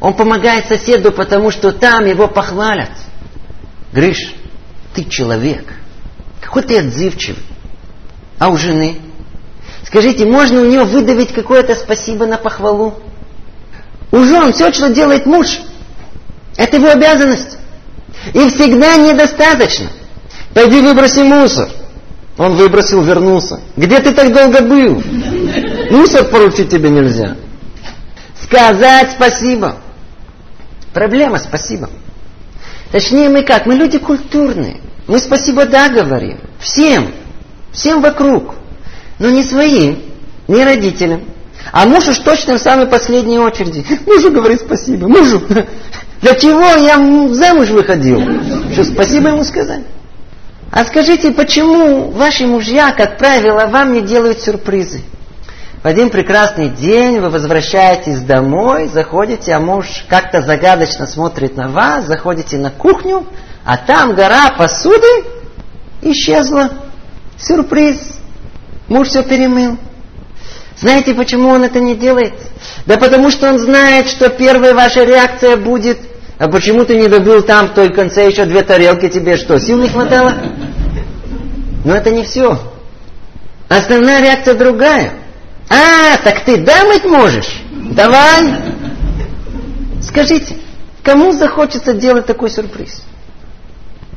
[0.00, 2.90] Он помогает соседу, потому что там его похвалят.
[3.92, 4.34] Гриш,
[4.94, 5.74] ты человек.
[6.40, 7.42] Какой ты отзывчивый.
[8.38, 8.96] А у жены?
[9.84, 12.94] Скажите, можно у нее выдавить какое-то спасибо на похвалу?
[14.10, 15.58] У жен все, что делает муж,
[16.56, 17.58] это его обязанность.
[18.34, 19.88] И всегда недостаточно.
[20.54, 21.70] Пойди выброси мусор.
[22.38, 23.60] Он выбросил, вернулся.
[23.76, 25.02] Где ты так долго был?
[25.90, 27.36] Мусор поручить тебе нельзя.
[28.42, 29.76] Сказать спасибо.
[30.92, 31.90] Проблема спасибо.
[32.90, 33.66] Точнее мы как?
[33.66, 34.80] Мы люди культурные.
[35.06, 36.38] Мы спасибо да говорим.
[36.58, 37.12] Всем.
[37.72, 38.54] Всем вокруг.
[39.18, 40.02] Но не своим,
[40.48, 41.22] не родителям.
[41.70, 43.84] А муж уж точно в самой последней очереди.
[44.06, 45.08] Мужу говорит спасибо.
[45.08, 45.42] Мужу.
[46.20, 48.20] Для чего я замуж выходил?
[48.72, 49.82] Что спасибо ему сказать?
[50.70, 55.02] А скажите, почему ваши мужья, как правило, вам не делают сюрпризы?
[55.82, 62.06] В один прекрасный день вы возвращаетесь домой, заходите, а муж как-то загадочно смотрит на вас,
[62.06, 63.26] заходите на кухню,
[63.64, 65.24] а там гора посуды
[66.02, 66.70] исчезла.
[67.36, 68.21] Сюрприз.
[68.88, 69.78] Муж все перемыл.
[70.78, 72.34] Знаете, почему он это не делает?
[72.86, 75.98] Да потому что он знает, что первая ваша реакция будет
[76.42, 79.36] а почему ты не добыл там в той конце еще две тарелки тебе?
[79.36, 80.34] Что, сил не хватало?
[81.84, 82.60] Но это не все.
[83.68, 85.12] Основная реакция другая.
[85.68, 87.62] А, так ты дамыть можешь?
[87.92, 88.54] Давай.
[90.02, 90.56] Скажите,
[91.04, 93.04] кому захочется делать такой сюрприз?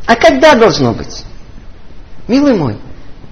[0.08, 1.26] А когда должно быть?
[2.28, 2.78] Милый мой,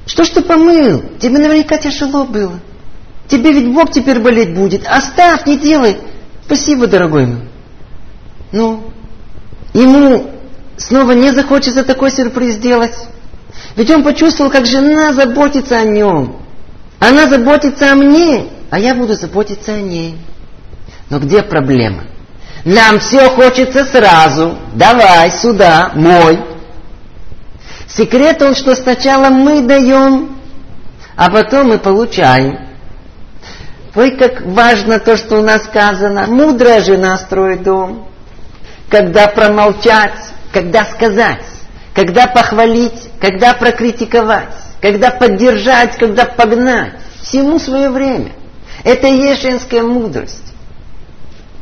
[0.05, 1.03] что ж ты помыл?
[1.19, 2.59] Тебе наверняка тяжело было.
[3.27, 4.85] Тебе ведь Бог теперь болеть будет.
[4.85, 5.97] Оставь, не делай.
[6.45, 7.47] Спасибо, дорогой мой.
[8.51, 8.83] Ну,
[9.73, 10.29] ему
[10.77, 12.95] снова не захочется такой сюрприз сделать.
[13.75, 16.37] Ведь он почувствовал, как жена заботится о нем.
[16.99, 20.17] Она заботится о мне, а я буду заботиться о ней.
[21.09, 22.03] Но где проблема?
[22.65, 24.57] Нам все хочется сразу.
[24.73, 26.39] Давай сюда, мой.
[27.95, 30.37] Секрет он, что сначала мы даем,
[31.15, 32.67] а потом мы получаем.
[33.95, 36.25] Ой, как важно то, что у нас сказано.
[36.27, 38.07] Мудрая жена строит дом
[38.93, 40.19] когда промолчать,
[40.51, 41.43] когда сказать,
[41.95, 46.93] когда похвалить, когда прокритиковать, когда поддержать, когда погнать.
[47.23, 48.33] Всему свое время.
[48.83, 50.53] Это и есть женская мудрость.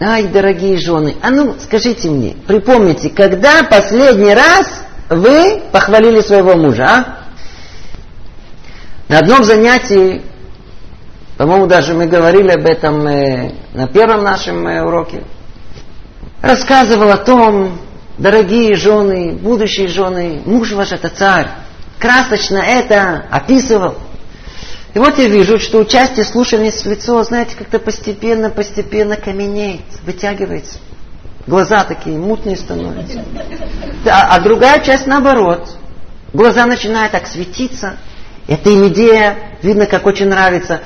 [0.02, 4.68] Ай, дорогие жены, а ну скажите мне, припомните, когда последний раз
[5.12, 7.18] вы похвалили своего мужа, а?
[9.10, 10.22] На одном занятии,
[11.38, 15.24] по-моему, даже мы говорили об этом э, на первом нашем э, уроке,
[16.42, 17.78] рассказывал о том,
[18.18, 21.48] дорогие жены, будущие жены, муж ваш это царь.
[22.00, 23.96] Красочно это описывал.
[24.94, 30.78] И вот я вижу, что участие слушания с лицо, знаете, как-то постепенно, постепенно каменеет, вытягивается.
[31.48, 33.24] Глаза такие мутные становятся.
[34.06, 35.76] Да, а другая часть наоборот.
[36.34, 37.98] Глаза начинают так светиться.
[38.48, 40.82] Это им идея, видно, как очень нравится.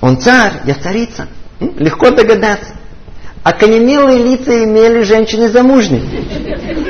[0.00, 1.28] Он царь, я царица.
[1.60, 2.74] Легко догадаться.
[3.42, 6.02] Окаменелые лица имели женщины замужние.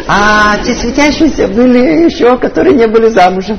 [0.06, 3.58] А те светящиеся были еще, которые не были замужем.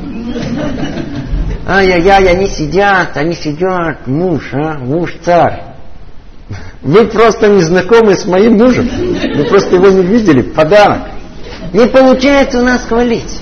[1.68, 5.71] Ай-яй-яй, они сидят, они сидят, муж, а, муж царь.
[6.82, 8.90] Вы просто не знакомы с моим мужем.
[9.36, 10.42] Вы просто его не видели.
[10.42, 11.10] Подарок.
[11.74, 13.40] Не получается у нас хвалить.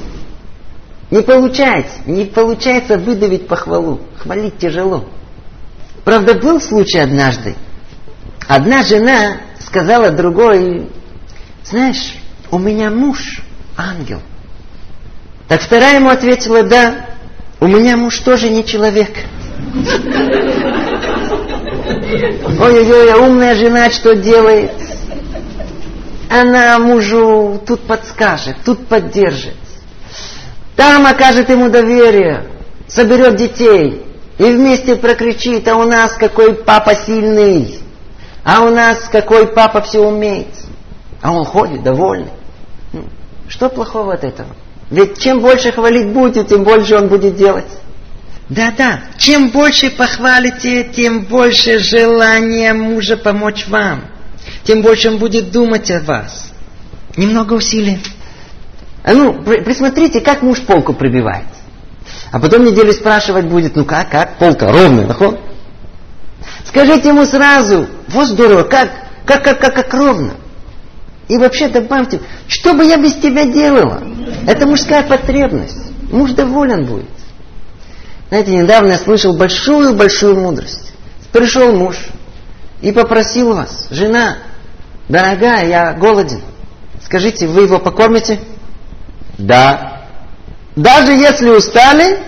[1.10, 1.94] Не получается.
[2.06, 4.02] Не получается выдавить похвалу.
[4.18, 5.06] Хвалить тяжело.
[6.04, 7.56] Правда, был случай однажды.
[8.48, 10.90] Одна жена сказала другой,
[11.64, 12.16] знаешь,
[12.52, 13.42] у меня муж
[13.78, 14.22] ангел.
[15.48, 17.06] Так вторая ему ответила, да,
[17.60, 19.12] у меня муж тоже не человек.
[22.10, 24.72] Ой-ой-ой, а умная жена что делает?
[26.30, 29.56] Она мужу тут подскажет, тут поддержит.
[30.76, 32.46] Там окажет ему доверие,
[32.88, 34.06] соберет детей
[34.40, 37.80] и вместе прокричит, а у нас какой папа сильный,
[38.44, 40.48] а у нас какой папа все умеет.
[41.22, 42.32] А он ходит довольный.
[42.94, 43.04] Ну,
[43.48, 44.50] что плохого от этого?
[44.90, 47.68] Ведь чем больше хвалить будет, тем больше он будет делать.
[48.50, 54.06] Да-да, чем больше похвалите, тем больше желания мужа помочь вам.
[54.64, 56.52] Тем больше он будет думать о вас.
[57.16, 58.00] Немного усилий.
[59.04, 61.46] А ну, присмотрите, как муж полку пробивает.
[62.32, 65.40] А потом неделю спрашивать будет, ну как, как, полка ровная, доход?
[66.66, 68.90] Скажите ему сразу, вот здорово, как,
[69.26, 70.34] как, как, как, как ровно.
[71.28, 74.02] И вообще добавьте, что бы я без тебя делала?
[74.48, 75.78] Это мужская потребность.
[76.12, 77.19] Муж доволен будет.
[78.30, 80.94] Знаете, недавно я слышал большую-большую мудрость.
[81.32, 81.98] Пришел муж
[82.82, 84.38] и попросил вас, жена,
[85.08, 86.42] дорогая, я голоден.
[87.04, 88.40] Скажите, вы его покормите?
[89.38, 90.04] Да.
[90.76, 92.20] Даже если устали,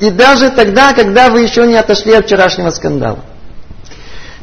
[0.00, 3.18] и даже тогда, когда вы еще не отошли от вчерашнего скандала.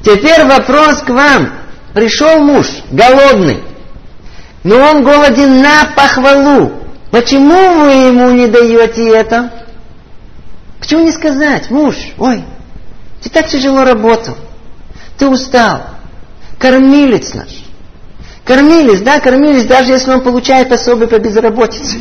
[0.03, 1.51] Теперь вопрос к вам.
[1.93, 3.63] Пришел муж, голодный,
[4.63, 6.73] но он голоден на похвалу.
[7.09, 9.49] Почему вы ему не даете это?
[10.79, 12.43] Почему не сказать, муж, ой,
[13.21, 14.35] ты так тяжело работал,
[15.17, 15.81] ты устал,
[16.59, 17.65] кормилец наш.
[18.45, 21.97] Кормились, да, кормились, даже если он получает особый по безработице.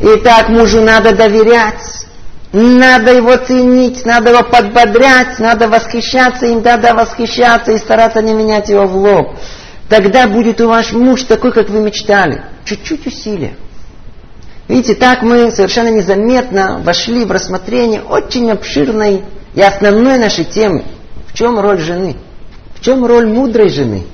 [0.00, 2.06] И так мужу надо доверять,
[2.52, 8.68] надо его ценить, надо его подбодрять, надо восхищаться им, да-да, восхищаться и стараться не менять
[8.68, 9.36] его в лоб.
[9.88, 12.44] Тогда будет у ваш муж такой, как вы мечтали.
[12.64, 13.54] Чуть-чуть усилия.
[14.70, 20.84] Видите, так мы совершенно незаметно вошли в рассмотрение очень обширной и основной нашей темы.
[21.26, 22.14] В чем роль жены?
[22.76, 24.06] В чем роль мудрой жены?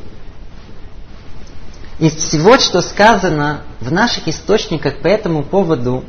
[1.98, 6.04] Из всего, что сказано в наших источниках по этому поводу,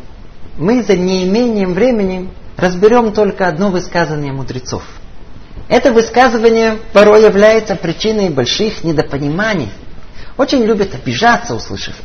[0.58, 4.84] мы за неимением времени разберем только одно высказывание мудрецов.
[5.68, 9.74] Это высказывание порой является причиной больших недопониманий.
[10.38, 11.96] Очень любят обижаться, услышав.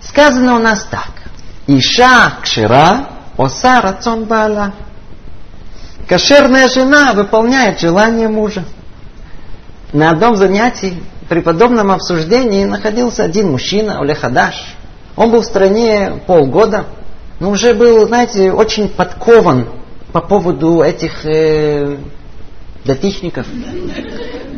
[0.00, 1.17] Сказано у нас так.
[1.70, 4.72] Иша кшира, оса рацион бала.
[6.08, 8.64] Кошерная жена выполняет желание мужа.
[9.92, 14.54] На одном занятии при подобном обсуждении находился один мужчина, Олехадаш.
[15.14, 16.86] Он был в стране полгода,
[17.38, 19.68] но уже был, знаете, очень подкован
[20.14, 21.98] по поводу этих э,
[22.86, 23.46] датичников.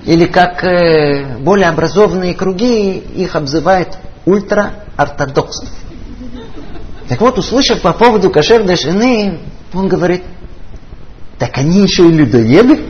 [0.06, 5.68] Или как э, более образованные круги их обзывают ультраортодоксов.
[7.10, 9.40] Так вот, услышав по поводу кошерной жены,
[9.74, 10.22] он говорит,
[11.40, 12.84] так они еще и людоеды?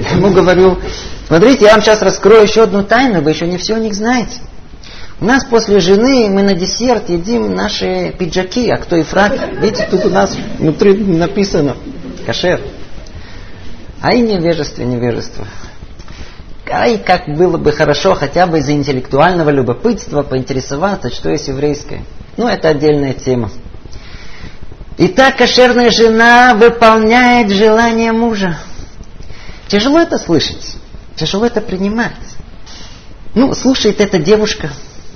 [0.00, 0.80] Я ему говорю,
[1.28, 4.40] смотрите, я вам сейчас раскрою еще одну тайну, вы еще не все о них знаете.
[5.20, 9.38] У нас после жены мы на десерт едим наши пиджаки, а кто и фраг.
[9.60, 11.76] Видите, тут у нас внутри написано
[12.26, 12.60] кошер.
[14.00, 15.46] А и невежество, невежество.
[16.74, 22.02] Ай, как было бы хорошо хотя бы из-за интеллектуального любопытства поинтересоваться, что есть еврейское.
[22.38, 23.50] Ну, это отдельная тема.
[24.96, 28.56] Итак, кошерная жена выполняет желание мужа.
[29.68, 30.76] Тяжело это слышать,
[31.14, 32.12] тяжело это принимать.
[33.34, 34.70] Ну, слушает эта девушка,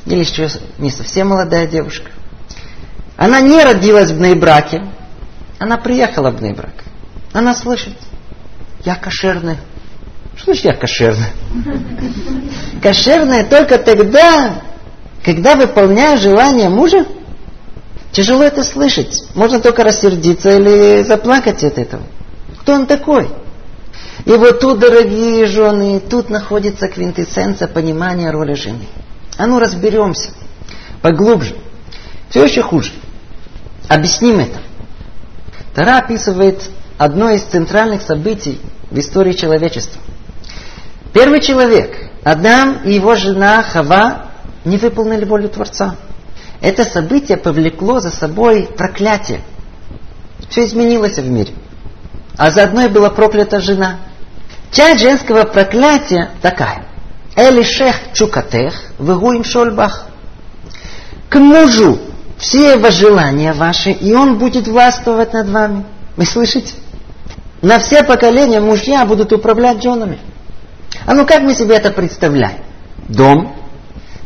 [0.04, 2.10] или еще не совсем молодая девушка.
[3.16, 4.86] Она не родилась в Нейбраке,
[5.58, 6.84] она приехала в Нейбрак.
[7.32, 7.94] Она слышит,
[8.84, 9.58] я кошерная
[10.42, 11.30] Слушай, я кошерная.
[12.82, 14.62] Кошерная только тогда,
[15.24, 17.06] когда выполняю желание мужа.
[18.12, 19.24] Тяжело это слышать.
[19.34, 22.02] Можно только рассердиться или заплакать от этого.
[22.60, 23.28] Кто он такой?
[24.24, 28.86] И вот тут, дорогие жены, тут находится квинтэссенция понимания роли жены.
[29.36, 30.30] А ну разберемся
[31.02, 31.56] поглубже.
[32.30, 32.92] Все еще хуже.
[33.88, 34.60] Объясним это.
[35.74, 36.62] Тара описывает
[36.98, 38.60] одно из центральных событий
[38.90, 40.00] в истории человечества.
[41.16, 44.26] Первый человек, Адам и его жена Хава,
[44.66, 45.96] не выполнили волю Творца.
[46.60, 49.40] Это событие повлекло за собой проклятие.
[50.50, 51.54] Все изменилось в мире.
[52.36, 54.00] А заодно и была проклята жена.
[54.70, 56.84] Часть женского проклятия такая.
[57.34, 60.08] Эли шех чукатех, вегуим шольбах.
[61.30, 61.98] К мужу
[62.36, 65.86] все его желания ваши, и он будет властвовать над вами.
[66.18, 66.74] Вы слышите?
[67.62, 70.18] На все поколения мужья будут управлять женами.
[71.04, 72.58] А ну как мы себе это представляем?
[73.08, 73.54] Дом,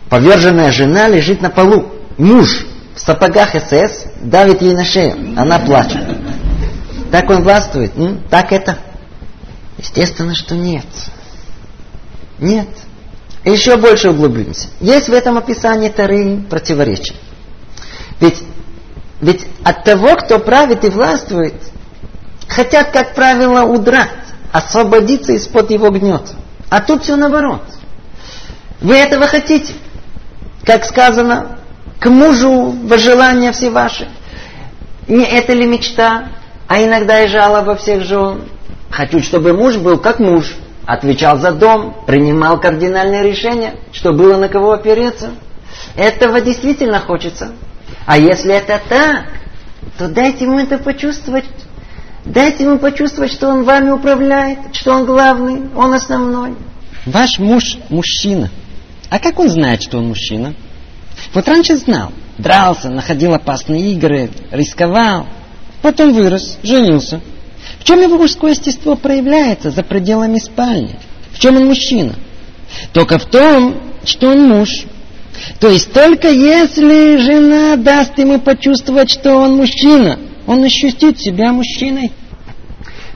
[0.09, 1.87] поверженная жена лежит на полу.
[2.17, 5.35] Муж в сапогах СС давит ей на шею.
[5.37, 6.03] Она плачет.
[7.11, 7.97] Так он властвует?
[7.97, 8.23] М?
[8.31, 8.79] Так это?
[9.79, 10.87] Естественно, что нет.
[12.39, 12.69] Нет.
[13.45, 14.69] Еще больше углубимся.
[14.81, 17.15] Есть в этом описании Тары противоречия.
[18.21, 18.43] Ведь,
[19.21, 21.55] ведь от того, кто правит и властвует,
[22.49, 24.11] хотят, как правило, удрать,
[24.53, 26.35] освободиться из-под его гнета.
[26.71, 27.63] А тут все наоборот.
[28.81, 29.75] Вы этого хотите.
[30.65, 31.59] Как сказано,
[31.99, 34.09] к мужу желания все ваши.
[35.09, 36.29] Не это ли мечта,
[36.69, 38.43] а иногда и жалоба всех жен.
[38.91, 40.55] Хочу, чтобы муж был как муж,
[40.87, 45.31] отвечал за дом, принимал кардинальные решения, что было на кого опереться.
[45.97, 47.53] Этого действительно хочется.
[48.07, 49.25] А если это так,
[49.99, 51.45] то дайте ему это почувствовать.
[52.25, 56.55] Дайте ему почувствовать, что он вами управляет, что он главный, он основной.
[57.07, 58.51] Ваш муж мужчина.
[59.09, 60.55] А как он знает, что он мужчина?
[61.33, 62.13] Вот раньше знал.
[62.39, 65.27] Дрался, находил опасные игры, рисковал.
[65.83, 67.21] Потом вырос, женился.
[67.79, 70.97] В чем его мужское естество проявляется за пределами спальни?
[71.33, 72.15] В чем он мужчина?
[72.93, 74.69] Только в том, что он муж.
[75.59, 80.19] То есть только если жена даст ему почувствовать, что он мужчина,
[80.51, 82.11] он ощутит себя мужчиной.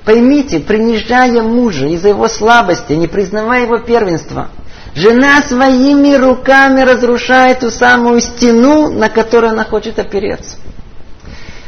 [0.04, 4.50] Поймите, принижая мужа из-за его слабости, не признавая его первенства,
[4.94, 10.58] жена своими руками разрушает ту самую стену, на которую она хочет опереться.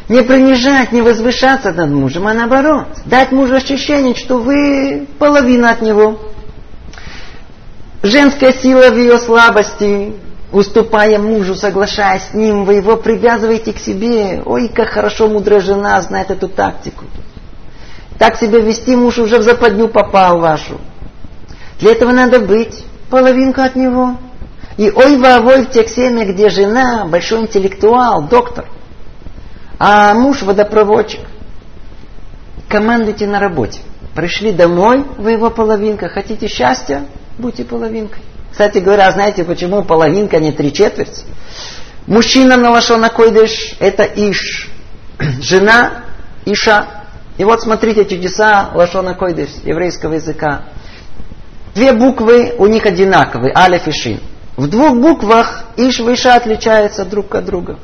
[0.08, 5.82] Не принижать, не возвышаться над мужем, а наоборот, дать мужу ощущение, что вы половина от
[5.82, 6.20] него.
[8.04, 10.12] Женская сила в ее слабости,
[10.56, 14.42] уступая мужу, соглашаясь с ним, вы его привязываете к себе.
[14.44, 17.04] Ой, как хорошо мудрая жена знает эту тактику.
[18.18, 20.80] Так себя вести муж уже в западню попал вашу.
[21.78, 24.16] Для этого надо быть половинка от него.
[24.78, 28.66] И ой, воовой в тех семьях, где жена большой интеллектуал, доктор
[29.78, 31.20] а муж водопроводчик.
[32.68, 33.80] Командуйте на работе.
[34.14, 36.08] Пришли домой, вы его половинка.
[36.08, 37.04] Хотите счастья?
[37.38, 38.22] Будьте половинкой.
[38.56, 41.24] Кстати говоря, знаете, почему половинка, а не три четверти?
[42.06, 44.70] Мужчина на лашона койдыш– это иш.
[45.42, 46.04] Жена–
[46.46, 46.86] иша.
[47.36, 50.62] И вот смотрите чудеса лашона койдыш, еврейского языка.
[51.74, 54.20] Две буквы у них одинаковые, алиф и шин.
[54.56, 57.78] В двух буквах иш и иша отличаются друг от друга.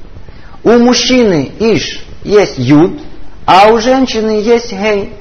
[0.65, 2.99] У мужчины иш есть юд,
[3.45, 5.13] а у женщины есть гей.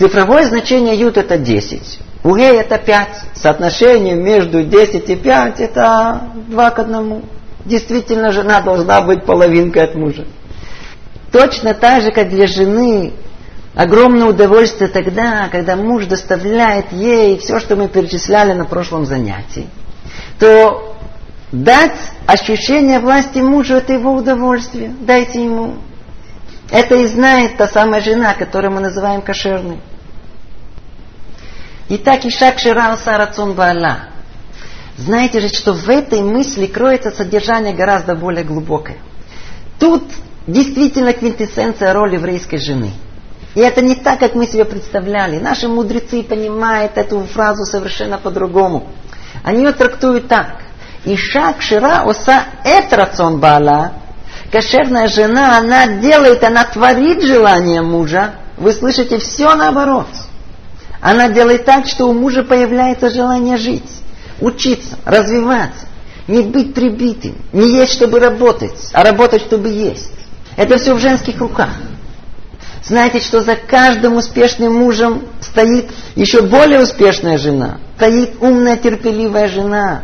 [0.00, 2.00] Цифровое значение юд это 10.
[2.24, 3.08] У гей это 5.
[3.34, 7.22] Соотношение между 10 и 5 это 2 к 1.
[7.66, 10.24] Действительно, жена должна быть половинкой от мужа.
[11.30, 13.12] Точно так же, как для жены
[13.74, 19.68] огромное удовольствие тогда, когда муж доставляет ей все, что мы перечисляли на прошлом занятии,
[20.38, 20.96] то
[21.52, 24.94] Дать ощущение власти мужу– это его удовольствие.
[25.00, 25.78] Дайте ему.
[26.70, 29.80] Это и знает та самая жена, которую мы называем кошерной.
[31.88, 34.10] Итак, Ишак Ширал Сарацун Баала.
[34.96, 38.98] Знаете же, что в этой мысли кроется содержание гораздо более глубокое.
[39.80, 40.04] Тут
[40.46, 42.92] действительно квинтэссенция роли еврейской жены.
[43.54, 45.40] И это не так, как мы себе представляли.
[45.40, 48.88] Наши мудрецы понимают эту фразу совершенно по-другому.
[49.42, 50.58] Они ее трактуют так.
[51.04, 53.92] Иша кшира оса эт рацион бала.
[54.50, 58.34] Кошерная жена, она делает, она творит желание мужа.
[58.56, 60.08] Вы слышите, все наоборот.
[61.00, 63.88] Она делает так, что у мужа появляется желание жить,
[64.40, 65.86] учиться, развиваться,
[66.26, 70.10] не быть прибитым, не есть, чтобы работать, а работать, чтобы есть.
[70.56, 71.70] Это все в женских руках.
[72.84, 77.78] Знаете, что за каждым успешным мужем стоит еще более успешная жена.
[77.96, 80.02] Стоит умная, терпеливая жена.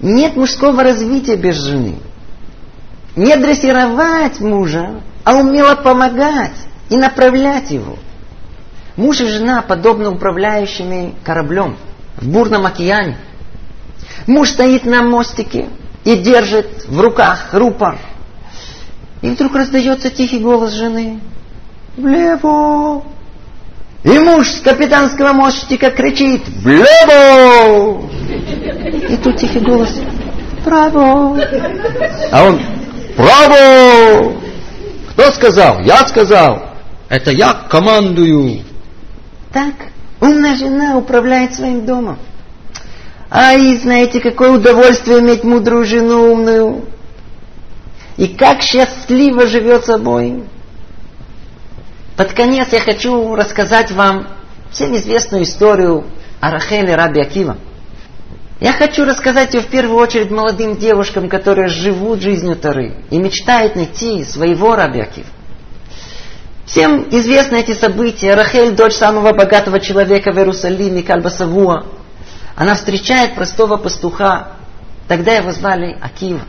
[0.00, 1.96] Нет мужского развития без жены.
[3.16, 6.56] Не дрессировать мужа, а умело помогать
[6.88, 7.96] и направлять его.
[8.96, 11.76] Муж и жена подобны управляющими кораблем
[12.16, 13.16] в бурном океане.
[14.26, 15.68] Муж стоит на мостике
[16.04, 17.98] и держит в руках рупор.
[19.22, 21.20] И вдруг раздается тихий голос жены.
[21.96, 23.04] Влево!
[24.02, 28.02] И муж с капитанского мостика кричит «Влево!»
[29.08, 29.98] И тут тихий голос
[30.62, 31.38] «Право!»
[32.30, 32.60] А он
[33.16, 34.44] «Право!»
[35.14, 35.80] Кто сказал?
[35.80, 36.70] Я сказал.
[37.08, 38.64] Это я командую.
[39.52, 39.74] Так
[40.20, 42.18] умная жена управляет своим домом.
[43.30, 46.84] Ай, знаете, какое удовольствие иметь мудрую жену умную.
[48.16, 50.42] И как счастливо живет собой.
[52.16, 54.28] Под конец я хочу рассказать вам
[54.72, 56.04] всем известную историю
[56.40, 57.56] о Рахеле Раби Акива.
[58.60, 63.74] Я хочу рассказать ее в первую очередь молодым девушкам, которые живут жизнью Тары и мечтают
[63.74, 65.26] найти своего Раби Акива.
[66.64, 68.34] Всем известны эти события.
[68.34, 71.84] Рахель, дочь самого богатого человека в Иерусалиме, Кальбасавуа,
[72.56, 74.52] она встречает простого пастуха.
[75.08, 76.40] Тогда его звали Акива.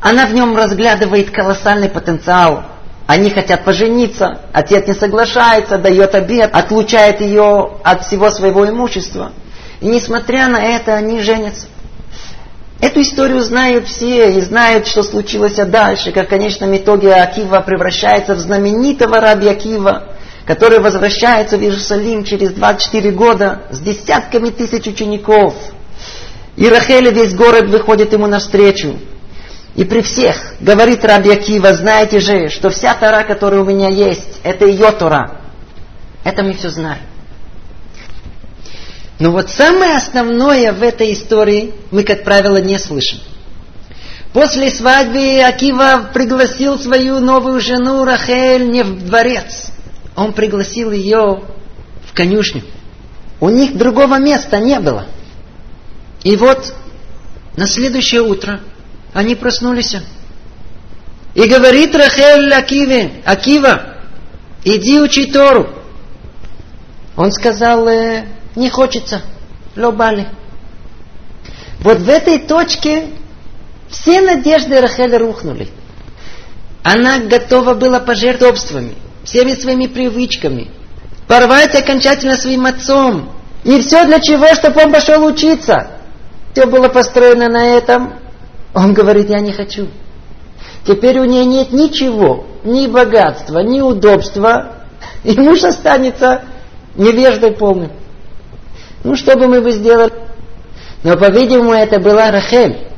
[0.00, 2.64] Она в нем разглядывает колоссальный потенциал.
[3.06, 9.32] Они хотят пожениться, отец не соглашается, дает обед, отлучает ее от всего своего имущества.
[9.84, 11.66] И несмотря на это, они женятся.
[12.80, 18.34] Эту историю знают все и знают, что случилось дальше, как в конечном итоге Акива превращается
[18.34, 20.14] в знаменитого раби Акива,
[20.46, 25.54] который возвращается в Иерусалим через 24 года с десятками тысяч учеников.
[26.56, 28.98] И Рахель весь город выходит ему навстречу.
[29.74, 34.40] И при всех говорит Раби Акива, знаете же, что вся Тора, которая у меня есть,
[34.44, 35.42] это ее Тора.
[36.24, 37.02] Это мы все знаем.
[39.18, 43.18] Но вот самое основное в этой истории мы, как правило, не слышим.
[44.32, 49.70] После свадьбы Акива пригласил свою новую жену Рахель не в дворец.
[50.16, 51.44] Он пригласил ее
[52.04, 52.62] в конюшню.
[53.40, 55.06] У них другого места не было.
[56.24, 56.74] И вот
[57.56, 58.60] на следующее утро
[59.12, 59.96] они проснулись.
[61.34, 63.82] И говорит Рахель Акиве, Акива,
[64.64, 65.68] иди учи Тору.
[67.16, 68.24] Он сказал, э,
[68.56, 69.22] не хочется,
[69.76, 70.28] лобали.
[71.80, 73.08] Вот в этой точке
[73.88, 75.68] все надежды Рахеля рухнули.
[76.82, 78.94] Она готова была пожертвовать собственными,
[79.24, 80.70] всеми своими привычками,
[81.26, 83.30] порвать окончательно своим отцом.
[83.64, 84.54] И все для чего?
[84.54, 85.90] Чтобы он пошел учиться.
[86.52, 88.14] Все было построено на этом.
[88.74, 89.88] Он говорит, я не хочу.
[90.86, 94.84] Теперь у нее нет ничего, ни богатства, ни удобства.
[95.22, 96.42] И муж останется
[96.94, 97.90] невеждой полным.
[99.04, 100.12] Ну, что бы мы бы сделали?
[101.02, 102.88] Но, по-видимому, это была Рахель.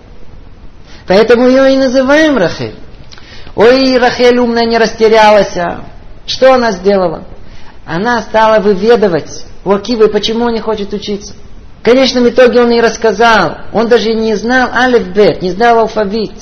[1.08, 2.76] Поэтому ее и называем Рахель.
[3.56, 5.56] Ой, Рахель умная не растерялась.
[5.56, 5.84] А.
[6.24, 7.24] Что она сделала?
[7.84, 11.34] Она стала выведывать у Акивы, почему он не хочет учиться.
[11.80, 13.58] В конечном итоге он ей рассказал.
[13.72, 16.32] Он даже не знал алифбет, не знал алфавит.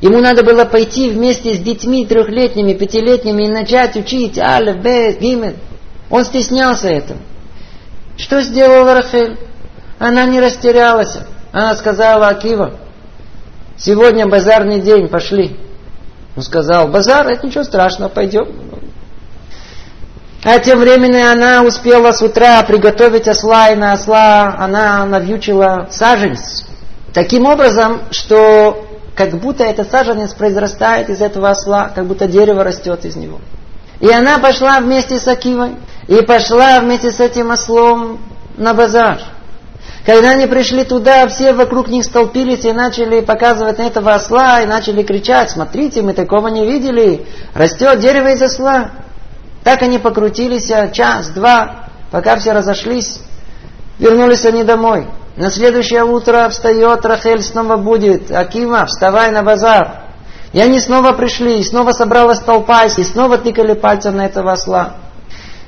[0.00, 5.56] Ему надо было пойти вместе с детьми трехлетними, пятилетними и начать учить алиф, бет, гимель.
[6.10, 7.18] Он стеснялся этого.
[8.16, 9.38] Что сделала Рахель?
[9.98, 11.16] Она не растерялась.
[11.52, 12.74] Она сказала Акива,
[13.76, 15.56] сегодня базарный день, пошли.
[16.36, 18.48] Он сказал, базар, это ничего страшного, пойдем.
[20.42, 26.64] А тем временем она успела с утра приготовить осла, и на осла она навьючила саженец.
[27.14, 33.04] Таким образом, что как будто этот саженец произрастает из этого осла, как будто дерево растет
[33.04, 33.40] из него.
[34.00, 35.76] И она пошла вместе с Акивой,
[36.08, 38.20] и пошла вместе с этим ослом
[38.56, 39.20] на базар.
[40.04, 44.66] Когда они пришли туда, все вокруг них столпились и начали показывать на этого осла, и
[44.66, 48.90] начали кричать, смотрите, мы такого не видели, растет дерево из осла.
[49.62, 53.18] Так они покрутились а, час, два, пока все разошлись.
[53.98, 55.06] Вернулись они домой.
[55.36, 58.30] На следующее утро встает Рахель, снова будет.
[58.30, 60.03] Акима, вставай на базар.
[60.54, 64.94] И они снова пришли, и снова собралась толпа, и снова тыкали пальцем на этого осла.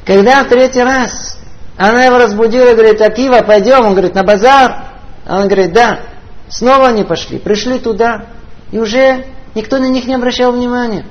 [0.06, 1.36] Когда в третий раз
[1.76, 4.84] она его разбудила говорит, Акива, пойдем, он говорит, на базар.
[5.28, 5.98] Он говорит, да.
[6.48, 8.26] Снова они пошли, пришли туда,
[8.70, 9.24] и уже
[9.56, 11.04] никто на них не обращал внимания.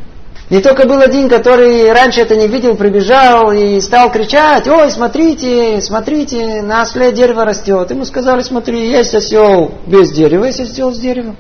[0.49, 5.81] Не только был один, который раньше это не видел, прибежал и стал кричать, ой, смотрите,
[5.81, 7.91] смотрите, на осле дерево растет.
[7.91, 11.35] Ему сказали, смотри, есть осел без дерева, есть осел с деревом.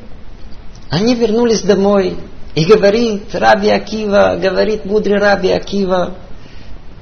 [0.95, 2.15] Они вернулись домой,
[2.55, 6.15] И говорит Раби Акива, говорит мудрый Раби Акива,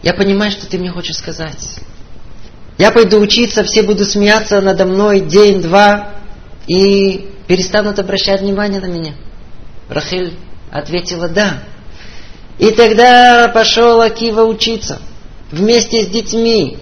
[0.01, 1.77] я понимаю, что ты мне хочешь сказать.
[2.79, 6.09] Я пойду учиться, все будут смеяться надо мной день-два
[6.65, 9.13] и перестанут обращать внимание на меня.
[9.89, 10.39] Рахель
[10.71, 11.59] ответила «да».
[12.57, 15.03] И тогда пошел Акива учиться
[15.51, 16.79] вместе с детьми.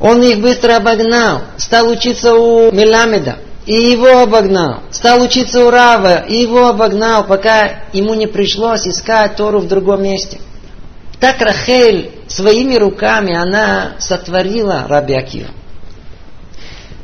[0.00, 4.84] Он их быстро обогнал, стал учиться у Меламеда, и его обогнал.
[4.90, 10.04] Стал учиться у Рава, и его обогнал, пока ему не пришлось искать Тору в другом
[10.04, 10.38] месте.
[11.18, 15.48] Так Рахель своими руками она сотворила Раби Акива.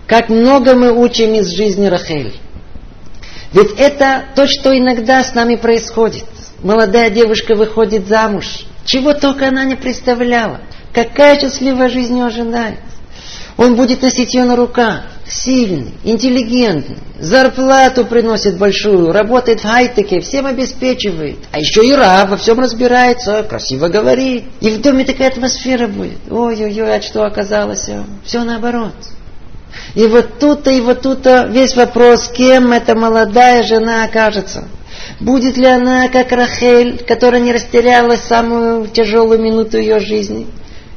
[0.06, 2.36] Как много мы учим из жизни Рахель.
[3.52, 6.24] Ведь это то, что иногда с нами происходит.
[6.62, 8.66] Молодая девушка выходит замуж.
[8.84, 10.60] Чего только она не представляла.
[10.93, 12.78] Какая счастливая жизнь ее ожидает.
[13.56, 15.02] Он будет носить ее на руках.
[15.32, 21.38] Сильный, интеллигентный, зарплату приносит большую, работает в хай-теке, всем обеспечивает.
[21.52, 24.44] А еще и раб, во всем разбирается, красиво говорит.
[24.60, 26.18] И в доме такая атмосфера будет.
[26.30, 27.88] Ой-ой-ой, а что оказалось?
[28.24, 28.92] Все наоборот.
[29.94, 34.64] И вот тут-то, и вот тут-то весь вопрос, кем эта молодая жена окажется.
[35.18, 40.46] Будет ли она, как Рахель, которая не растерялась самую тяжелую минуту ее жизни?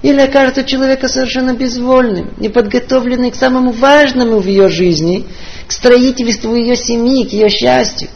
[0.05, 5.25] Или окажется человека совершенно безвольным, неподготовленным к самому важному в ее жизни,
[5.65, 8.09] к строительству ее семьи, к ее счастью.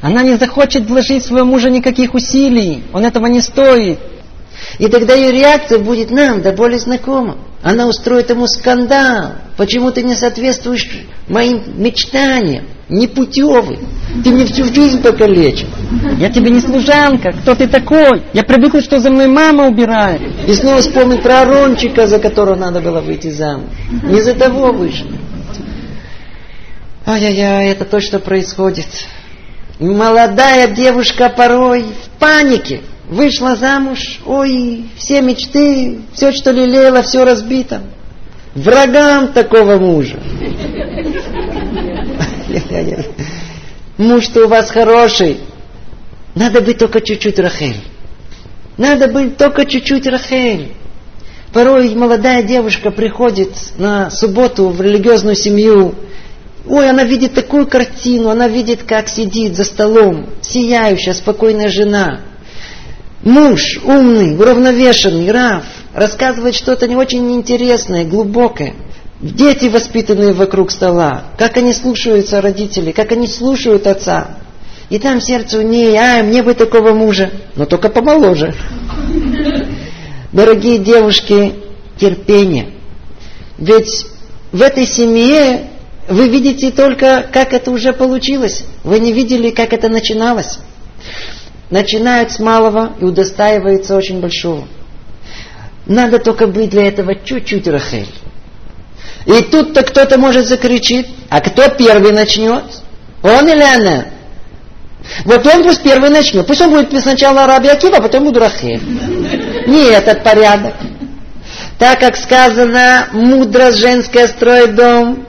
[0.00, 4.00] Она не захочет вложить в своего мужа никаких усилий, он этого не стоит.
[4.78, 7.38] И тогда ее реакция будет нам да более знакома.
[7.62, 9.32] Она устроит ему скандал.
[9.56, 10.88] Почему ты не соответствуешь
[11.28, 12.66] моим мечтаниям?
[12.88, 13.80] Непутевый.
[14.24, 15.68] Ты мне всю жизнь покалечил.
[16.18, 17.32] Я тебе не служанка.
[17.32, 18.22] Кто ты такой?
[18.32, 20.22] Я привыкла, что за мной мама убирает.
[20.46, 23.70] И снова вспомнит про Арончика, за которого надо было выйти замуж.
[24.04, 25.18] Не за того вышли.
[27.04, 28.86] Ай-яй-яй, это то, что происходит.
[29.80, 32.82] Молодая девушка порой в панике.
[33.08, 37.80] Вышла замуж, ой, все мечты, все, что лелеяла, все разбито.
[38.54, 40.18] Врагам такого мужа.
[43.96, 45.38] Муж-то у вас хороший.
[46.34, 47.80] Надо быть только чуть-чуть Рахель.
[48.76, 50.72] Надо быть только чуть-чуть Рахель.
[51.54, 55.94] Порой молодая девушка приходит на субботу в религиозную семью.
[56.66, 62.20] Ой, она видит такую картину, она видит, как сидит за столом сияющая, спокойная жена–
[63.22, 68.74] Муж умный, уравновешенный, рав, рассказывает что-то не очень интересное, глубокое.
[69.20, 74.38] Дети, воспитанные вокруг стола, как они слушаются родителей, как они слушают отца.
[74.88, 78.54] И там сердце у ней, а, мне бы такого мужа, но только помоложе.
[80.32, 81.54] Дорогие девушки,
[81.98, 82.70] терпение.
[83.58, 84.06] Ведь
[84.52, 85.68] в этой семье
[86.08, 88.64] вы видите только, как это уже получилось.
[88.84, 90.60] Вы не видели, как это начиналось
[91.70, 94.66] начинают с малого и удостаиваются очень большого.
[95.86, 98.12] Надо только быть для этого чуть-чуть Рахель.
[99.26, 102.64] И тут-то кто-то может закричит, а кто первый начнет?
[103.22, 104.06] Он или она?
[105.24, 106.46] Вот он пусть первый начнет.
[106.46, 108.82] Пусть он будет сначала Раби Акива, а потом буду Рахель.
[109.66, 110.74] Не этот порядок.
[111.78, 115.26] Так как сказано, мудрость женская строит дом,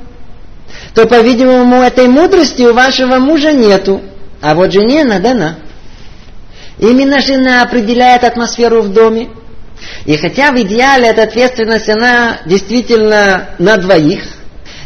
[0.93, 4.01] то, по-видимому, этой мудрости у вашего мужа нету.
[4.41, 5.55] А вот жене надо на.
[6.79, 9.29] Именно жена определяет атмосферу в доме.
[10.05, 14.23] И хотя в идеале эта ответственность, она действительно на двоих,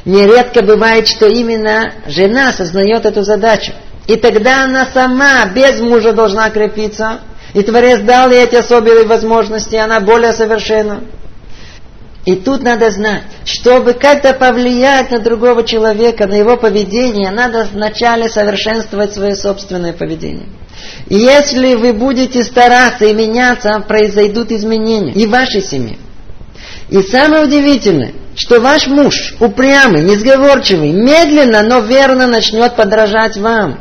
[0.05, 3.73] нередко бывает, что именно жена осознает эту задачу.
[4.07, 7.21] И тогда она сама, без мужа, должна крепиться.
[7.53, 11.01] И Творец дал ей эти особенные возможности, она более совершенна.
[12.25, 18.29] И тут надо знать, чтобы как-то повлиять на другого человека, на его поведение, надо вначале
[18.29, 20.47] совершенствовать свое собственное поведение.
[21.09, 25.97] И если вы будете стараться и меняться, произойдут изменения и в вашей семье.
[26.89, 33.79] И самое удивительное, что ваш муж, упрямый, несговорчивый, медленно, но верно начнет подражать вам.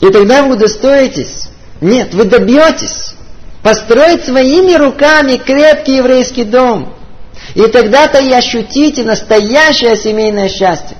[0.00, 1.48] И тогда вы удостоитесь,
[1.80, 3.14] нет, вы добьетесь
[3.62, 6.95] построить своими руками крепкий еврейский дом.
[7.54, 10.96] И тогда-то и ощутите настоящее семейное счастье.